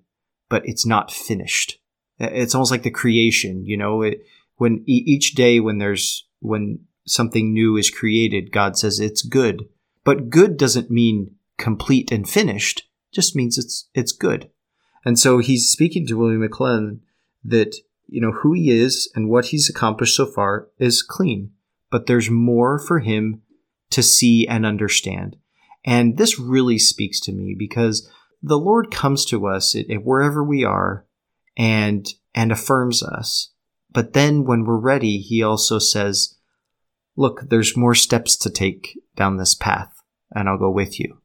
[0.49, 1.79] but it's not finished.
[2.19, 4.25] It's almost like the creation, you know, it,
[4.57, 9.67] when each day when there's, when something new is created, God says it's good,
[10.03, 14.49] but good doesn't mean complete and finished just means it's it's good.
[15.05, 16.99] And so he's speaking to William McLellin
[17.43, 17.75] that
[18.07, 21.51] you know who he is and what he's accomplished so far is clean,
[21.89, 23.41] but there's more for him
[23.91, 25.37] to see and understand.
[25.85, 28.09] And this really speaks to me because
[28.41, 31.05] the Lord comes to us wherever we are
[31.57, 33.49] and and affirms us.
[33.91, 36.37] But then when we're ready, he also says,
[37.17, 39.93] look, there's more steps to take down this path
[40.33, 41.21] and I'll go with you.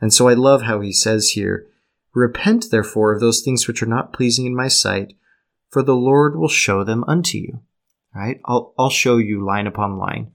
[0.00, 1.66] And so I love how he says here,
[2.14, 5.14] Repent therefore of those things which are not pleasing in my sight,
[5.70, 7.60] for the Lord will show them unto you.
[8.14, 8.40] Right?
[8.44, 10.32] I'll, I'll show you line upon line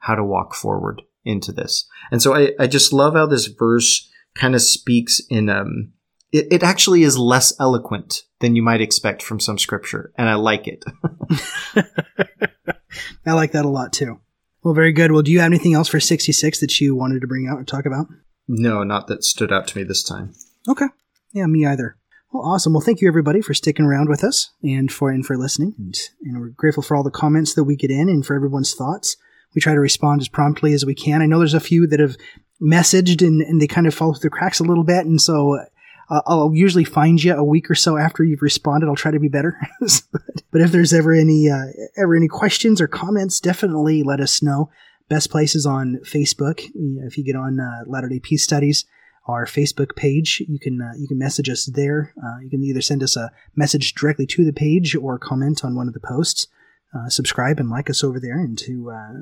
[0.00, 1.88] how to walk forward into this.
[2.10, 5.92] And so I, I just love how this verse kind of speaks in, um,
[6.32, 10.12] it, it actually is less eloquent than you might expect from some scripture.
[10.16, 10.84] And I like it.
[13.26, 14.20] I like that a lot too.
[14.62, 15.12] Well, very good.
[15.12, 17.68] Well, do you have anything else for 66 that you wanted to bring out and
[17.68, 18.06] talk about?
[18.48, 20.34] No, not that stood out to me this time.
[20.68, 20.86] Okay.
[21.32, 21.96] Yeah, me either.
[22.32, 22.72] Well, awesome.
[22.72, 25.74] Well, thank you everybody for sticking around with us and for and for listening.
[25.78, 25.94] And,
[26.24, 29.16] and we're grateful for all the comments that we get in and for everyone's thoughts.
[29.54, 31.22] We try to respond as promptly as we can.
[31.22, 32.16] I know there's a few that have
[32.62, 35.58] messaged and, and they kind of fall through the cracks a little bit, and so
[36.10, 38.88] uh, I'll usually find you a week or so after you've responded.
[38.88, 39.58] I'll try to be better.
[39.80, 41.66] but if there's ever any uh,
[41.96, 44.70] ever any questions or comments, definitely let us know.
[45.08, 46.62] Best place is on Facebook.
[46.74, 48.84] If you get on uh, Latter Day Peace Studies,
[49.26, 52.14] our Facebook page, you can uh, you can message us there.
[52.22, 55.74] Uh, you can either send us a message directly to the page or comment on
[55.74, 56.48] one of the posts.
[56.96, 59.12] Uh, subscribe and like us over there, and to uh,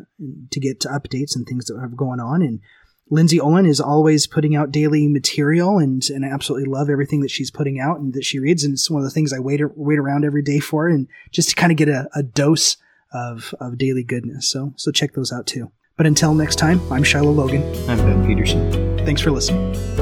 [0.50, 2.42] to get to updates and things that are going on.
[2.42, 2.60] And
[3.08, 7.30] Lindsay Owen is always putting out daily material, and and I absolutely love everything that
[7.30, 8.62] she's putting out and that she reads.
[8.62, 11.50] And it's one of the things I wait wait around every day for, and just
[11.50, 12.76] to kind of get a, a dose
[13.12, 14.48] of, of daily goodness.
[14.48, 15.70] So, so check those out too.
[15.96, 17.62] But until next time, I'm Shiloh Logan.
[17.88, 18.98] I'm Ben Peterson.
[19.04, 20.01] Thanks for listening.